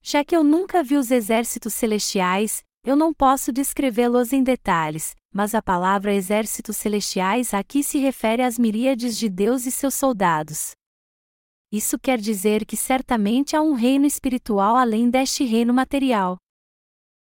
Já 0.08 0.24
que 0.24 0.36
eu 0.36 0.44
nunca 0.44 0.84
vi 0.84 0.98
os 0.98 1.10
exércitos 1.10 1.74
celestiais, 1.74 2.64
eu 2.84 2.96
não 2.96 3.12
posso 3.12 3.52
descrevê-los 3.52 4.34
em 4.34 4.44
detalhes, 4.44 5.16
mas 5.34 5.56
a 5.56 5.64
palavra 5.64 6.14
exércitos 6.14 6.78
celestiais 6.78 7.56
aqui 7.56 7.82
se 7.82 7.98
refere 7.98 8.44
às 8.44 8.60
miríades 8.60 9.18
de 9.18 9.28
Deus 9.28 9.66
e 9.66 9.72
seus 9.72 9.96
soldados. 9.96 10.74
Isso 11.72 11.98
quer 11.98 12.20
dizer 12.20 12.68
que 12.68 12.78
certamente 12.78 13.56
há 13.56 13.64
um 13.64 13.74
reino 13.74 14.06
espiritual 14.06 14.76
além 14.76 15.10
deste 15.10 15.44
reino 15.44 15.74
material. 15.74 16.38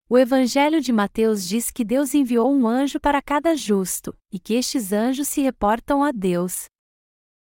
O 0.08 0.18
Evangelho 0.18 0.80
de 0.80 0.94
Mateus 0.94 1.46
diz 1.46 1.70
que 1.70 1.84
Deus 1.84 2.14
enviou 2.14 2.50
um 2.50 2.66
anjo 2.66 2.98
para 2.98 3.22
cada 3.22 3.58
justo, 3.58 4.18
e 4.32 4.40
que 4.40 4.54
estes 4.54 4.94
anjos 4.94 5.28
se 5.28 5.42
reportam 5.42 6.02
a 6.02 6.14
Deus. 6.14 6.68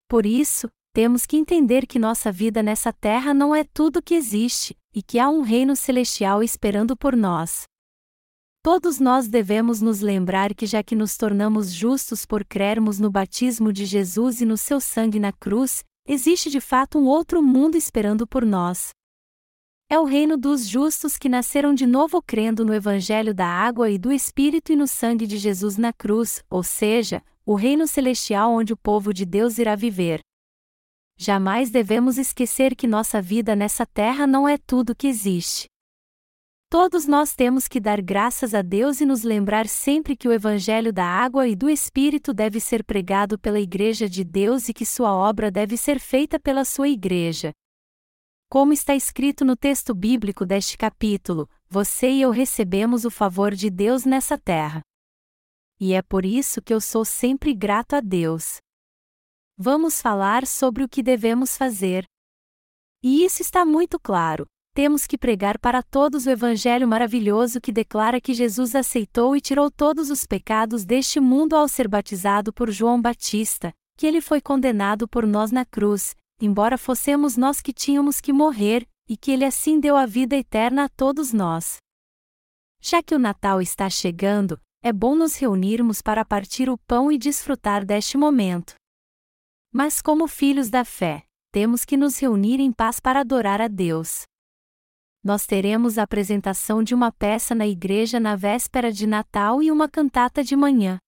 Por 0.10 0.26
isso, 0.26 0.70
temos 0.92 1.26
que 1.26 1.38
entender 1.38 1.88
que 1.88 1.98
nossa 1.98 2.30
vida 2.30 2.62
nessa 2.62 2.92
terra 2.92 3.34
não 3.34 3.56
é 3.56 3.64
tudo 3.64 4.04
que 4.04 4.16
existe, 4.16 4.78
e 4.94 5.02
que 5.02 5.20
há 5.20 5.30
um 5.30 5.42
reino 5.42 5.76
celestial 5.76 6.44
esperando 6.44 6.96
por 6.96 7.16
nós. 7.16 7.64
Todos 8.62 9.00
nós 9.00 9.28
devemos 9.28 9.82
nos 9.82 10.00
lembrar 10.00 10.54
que, 10.54 10.66
já 10.66 10.82
que 10.82 10.96
nos 10.96 11.18
tornamos 11.18 11.72
justos 11.74 12.26
por 12.26 12.46
crermos 12.46 12.98
no 12.98 13.12
batismo 13.12 13.74
de 13.74 13.86
Jesus 13.86 14.40
e 14.40 14.46
no 14.46 14.56
seu 14.56 14.80
sangue 14.80 15.20
na 15.20 15.34
cruz, 15.34 15.84
existe 16.08 16.50
de 16.50 16.62
fato 16.62 16.98
um 16.98 17.06
outro 17.06 17.42
mundo 17.42 17.76
esperando 17.76 18.26
por 18.26 18.46
nós. 18.46 18.92
É 19.90 20.00
o 20.00 20.06
reino 20.06 20.38
dos 20.38 20.66
justos 20.66 21.18
que 21.18 21.28
nasceram 21.28 21.74
de 21.74 21.86
novo 21.86 22.22
crendo 22.22 22.64
no 22.64 22.74
Evangelho 22.74 23.34
da 23.34 23.46
água 23.46 23.90
e 23.90 23.98
do 23.98 24.12
Espírito 24.12 24.72
e 24.72 24.76
no 24.76 24.88
sangue 24.88 25.28
de 25.28 25.38
Jesus 25.38 25.78
na 25.78 25.92
cruz, 25.92 26.42
ou 26.50 26.64
seja, 26.64 27.22
o 27.46 27.56
reino 27.56 27.86
celestial 27.86 28.52
onde 28.54 28.72
o 28.72 28.78
povo 28.78 29.14
de 29.14 29.26
Deus 29.26 29.58
irá 29.58 29.76
viver. 29.76 30.22
Jamais 31.18 31.70
devemos 31.70 32.18
esquecer 32.18 32.76
que 32.76 32.88
nossa 32.88 33.22
vida 33.22 33.56
nessa 33.56 33.86
terra 33.86 34.26
não 34.26 34.48
é 34.48 34.58
tudo 34.58 34.96
que 34.96 35.08
existe. 35.08 35.68
Todos 36.70 37.06
nós 37.06 37.36
temos 37.36 37.68
que 37.68 37.80
dar 37.80 38.02
graças 38.02 38.56
a 38.56 38.64
Deus 38.64 39.00
e 39.00 39.06
nos 39.06 39.22
lembrar 39.22 39.68
sempre 39.68 40.18
que 40.18 40.28
o 40.28 40.32
Evangelho 40.32 40.92
da 40.92 41.06
água 41.06 41.48
e 41.48 41.56
do 41.56 41.70
Espírito 41.70 42.34
deve 42.34 42.60
ser 42.60 42.84
pregado 42.84 43.38
pela 43.38 43.60
Igreja 43.60 44.10
de 44.10 44.24
Deus 44.24 44.70
e 44.70 44.74
que 44.74 44.84
sua 44.84 45.14
obra 45.14 45.52
deve 45.52 45.78
ser 45.78 46.00
feita 46.00 46.40
pela 46.40 46.66
sua 46.66 46.90
Igreja. 46.90 47.52
Como 48.50 48.74
está 48.74 48.96
escrito 48.96 49.46
no 49.46 49.56
texto 49.56 49.94
bíblico 49.94 50.48
deste 50.48 50.76
capítulo, 50.76 51.48
você 51.70 52.10
e 52.10 52.22
eu 52.22 52.32
recebemos 52.32 53.06
o 53.06 53.12
favor 53.12 53.54
de 53.54 53.70
Deus 53.70 54.04
nessa 54.04 54.36
terra. 54.36 54.82
E 55.80 55.94
é 55.94 56.02
por 56.02 56.26
isso 56.26 56.60
que 56.60 56.74
eu 56.74 56.82
sou 56.82 57.06
sempre 57.06 57.54
grato 57.54 57.96
a 57.96 58.00
Deus. 58.00 58.58
Vamos 59.58 60.02
falar 60.02 60.48
sobre 60.48 60.84
o 60.84 60.90
que 60.90 61.04
devemos 61.04 61.58
fazer. 61.58 62.06
E 63.04 63.24
isso 63.24 63.42
está 63.42 63.66
muito 63.66 64.00
claro 64.00 64.48
temos 64.74 65.06
que 65.06 65.20
pregar 65.20 65.60
para 65.60 65.84
todos 65.84 66.26
o 66.26 66.32
Evangelho 66.32 66.88
maravilhoso 66.88 67.62
que 67.62 67.72
declara 67.72 68.20
que 68.20 68.34
Jesus 68.34 68.74
aceitou 68.74 69.36
e 69.36 69.42
tirou 69.42 69.70
todos 69.70 70.10
os 70.10 70.26
pecados 70.26 70.84
deste 70.84 71.20
mundo 71.20 71.56
ao 71.56 71.68
ser 71.68 71.88
batizado 71.88 72.52
por 72.52 72.72
João 72.72 73.00
Batista, 73.00 73.72
que 73.96 74.08
ele 74.08 74.20
foi 74.20 74.42
condenado 74.42 75.08
por 75.08 75.28
nós 75.28 75.52
na 75.52 75.64
cruz, 75.64 76.16
embora 76.42 76.76
fossemos 76.76 77.38
nós 77.38 77.62
que 77.62 77.72
tínhamos 77.72 78.20
que 78.20 78.34
morrer, 78.34 78.88
e 79.08 79.16
que 79.16 79.30
ele 79.30 79.46
assim 79.46 79.80
deu 79.80 79.96
a 79.96 80.08
vida 80.08 80.36
eterna 80.36 80.86
a 80.86 80.90
todos 80.90 81.32
nós. 81.32 81.78
Já 82.82 83.04
que 83.04 83.14
o 83.14 83.20
Natal 83.20 83.62
está 83.62 83.88
chegando, 83.92 84.60
é 84.82 84.92
bom 84.92 85.16
nos 85.16 85.36
reunirmos 85.36 86.02
para 86.02 86.26
partir 86.26 86.68
o 86.68 86.80
pão 86.80 87.12
e 87.12 87.18
desfrutar 87.20 87.86
deste 87.86 88.18
momento. 88.18 88.74
Mas, 89.74 90.02
como 90.02 90.28
filhos 90.28 90.70
da 90.70 90.86
fé, 90.86 91.26
temos 91.52 91.84
que 91.84 91.98
nos 91.98 92.18
reunir 92.20 92.62
em 92.62 92.72
paz 92.72 93.00
para 93.00 93.20
adorar 93.20 93.60
a 93.60 93.68
Deus 93.68 94.26
nós 95.24 95.46
teremos 95.46 95.98
a 95.98 96.04
apresentação 96.04 96.84
de 96.84 96.94
uma 96.94 97.10
peça 97.10 97.56
na 97.56 97.66
igreja 97.66 98.20
na 98.20 98.36
véspera 98.36 98.92
de 98.92 99.08
Natal 99.08 99.64
e 99.64 99.72
uma 99.72 99.88
cantata 99.88 100.44
de 100.44 100.54
manhã. 100.56 101.00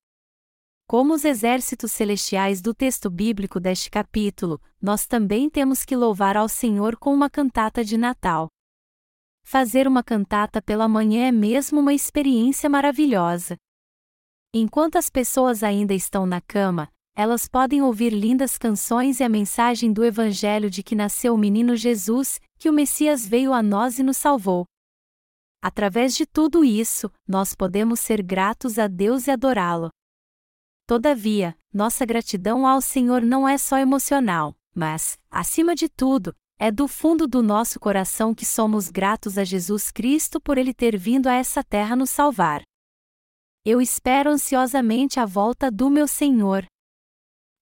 Como 0.88 1.14
os 1.14 1.26
exércitos 1.26 1.92
celestiais 1.92 2.62
do 2.62 2.74
texto 2.74 3.10
bíblico 3.10 3.60
deste 3.60 3.90
capítulo, 3.90 4.62
nós 4.82 5.06
também 5.06 5.50
temos 5.50 5.84
que 5.84 5.96
louvar 5.96 6.38
ao 6.38 6.48
Senhor 6.48 6.96
com 6.96 7.14
uma 7.14 7.30
cantata 7.30 7.84
de 7.84 7.98
Natal. 7.98 8.48
Fazer 9.44 9.88
uma 9.88 10.04
cantata 10.04 10.62
pela 10.62 10.88
manhã 10.88 11.28
é 11.28 11.32
mesmo 11.32 11.82
uma 11.82 11.94
experiência 11.94 12.70
maravilhosa. 12.70 13.58
Enquanto 14.54 14.96
as 14.96 15.10
pessoas 15.10 15.62
ainda 15.62 15.94
estão 15.94 16.26
na 16.26 16.40
cama, 16.40 16.88
elas 17.16 17.48
podem 17.48 17.82
ouvir 17.82 18.10
lindas 18.12 18.58
canções 18.58 19.22
e 19.22 19.24
a 19.24 19.30
mensagem 19.30 19.94
do 19.94 20.04
Evangelho 20.04 20.70
de 20.70 20.84
que 20.84 20.94
nasceu 20.94 21.34
o 21.34 21.38
menino 21.38 21.76
Jesus, 21.76 22.42
que 22.58 22.70
o 22.70 22.74
Messias 22.74 23.26
veio 23.26 23.54
a 23.54 23.64
nós 23.64 23.98
e 24.00 24.04
nos 24.04 24.18
salvou. 24.18 24.66
Através 25.62 26.14
de 26.16 26.26
tudo 26.26 26.66
isso, 26.66 27.10
nós 27.26 27.56
podemos 27.56 28.02
ser 28.02 28.22
gratos 28.22 28.78
a 28.78 28.88
Deus 28.88 29.28
e 29.28 29.32
adorá-lo. 29.32 29.90
Todavia, 30.86 31.58
nossa 31.74 32.06
gratidão 32.06 32.68
ao 32.68 32.82
Senhor 32.82 33.22
não 33.22 33.48
é 33.48 33.58
só 33.58 33.78
emocional, 33.78 34.54
mas, 34.76 35.18
acima 35.32 35.74
de 35.74 35.88
tudo, 35.88 36.36
é 36.60 36.70
do 36.70 36.88
fundo 36.88 37.28
do 37.28 37.42
nosso 37.42 37.80
coração 37.80 38.36
que 38.36 38.46
somos 38.46 38.90
gratos 38.90 39.38
a 39.38 39.44
Jesus 39.44 39.90
Cristo 39.90 40.40
por 40.40 40.58
ele 40.58 40.74
ter 40.74 40.98
vindo 40.98 41.28
a 41.28 41.34
essa 41.34 41.64
terra 41.64 41.96
nos 41.96 42.10
salvar. 42.10 42.62
Eu 43.66 43.82
espero 43.82 44.30
ansiosamente 44.30 45.20
a 45.20 45.26
volta 45.26 45.72
do 45.72 45.90
meu 45.90 46.08
Senhor. 46.08 46.66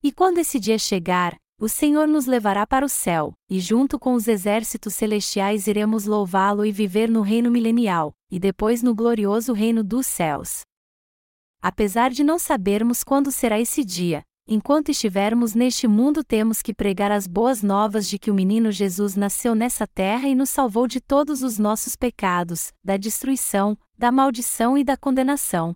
E 0.04 0.12
quando 0.12 0.38
esse 0.40 0.60
dia 0.60 0.78
chegar, 0.78 1.38
o 1.58 1.70
Senhor 1.70 2.10
nos 2.10 2.26
levará 2.26 2.68
para 2.68 2.86
o 2.86 2.90
céu, 2.90 3.34
e 3.50 3.58
junto 3.62 3.98
com 3.98 4.16
os 4.16 4.28
exércitos 4.28 4.96
celestiais 4.96 5.66
iremos 5.66 6.06
louvá-lo 6.06 6.66
e 6.66 6.74
viver 6.74 7.10
no 7.10 7.22
reino 7.22 7.50
milenial, 7.50 8.14
e 8.30 8.38
depois 8.38 8.84
no 8.84 8.94
glorioso 8.94 9.54
reino 9.54 9.82
dos 9.82 10.06
céus. 10.06 10.64
Apesar 11.62 12.12
de 12.12 12.22
não 12.22 12.38
sabermos 12.38 13.02
quando 13.02 13.32
será 13.32 13.58
esse 13.62 13.82
dia, 13.82 14.24
enquanto 14.46 14.90
estivermos 14.90 15.56
neste 15.56 15.88
mundo 15.88 16.22
temos 16.22 16.62
que 16.62 16.74
pregar 16.74 17.10
as 17.10 17.26
boas 17.26 17.64
novas 17.64 18.06
de 18.06 18.20
que 18.20 18.30
o 18.30 18.34
menino 18.34 18.74
Jesus 18.74 19.16
nasceu 19.16 19.56
nessa 19.56 19.88
terra 19.88 20.28
e 20.28 20.36
nos 20.36 20.50
salvou 20.50 20.86
de 20.86 21.00
todos 21.00 21.42
os 21.42 21.58
nossos 21.58 21.96
pecados, 21.96 22.74
da 22.84 22.98
destruição, 22.98 23.78
da 23.98 24.12
maldição 24.12 24.78
e 24.78 24.84
da 24.84 24.98
condenação. 24.98 25.74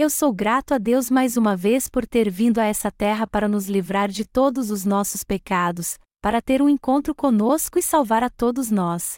Eu 0.00 0.08
sou 0.08 0.32
grato 0.32 0.74
a 0.74 0.78
Deus 0.78 1.10
mais 1.10 1.36
uma 1.36 1.56
vez 1.56 1.88
por 1.88 2.06
ter 2.06 2.30
vindo 2.30 2.60
a 2.60 2.64
essa 2.64 2.88
terra 2.88 3.26
para 3.26 3.48
nos 3.48 3.68
livrar 3.68 4.08
de 4.08 4.24
todos 4.24 4.70
os 4.70 4.84
nossos 4.84 5.24
pecados, 5.24 5.98
para 6.22 6.40
ter 6.40 6.62
um 6.62 6.68
encontro 6.68 7.12
conosco 7.12 7.80
e 7.80 7.82
salvar 7.82 8.22
a 8.22 8.30
todos 8.30 8.70
nós. 8.70 9.16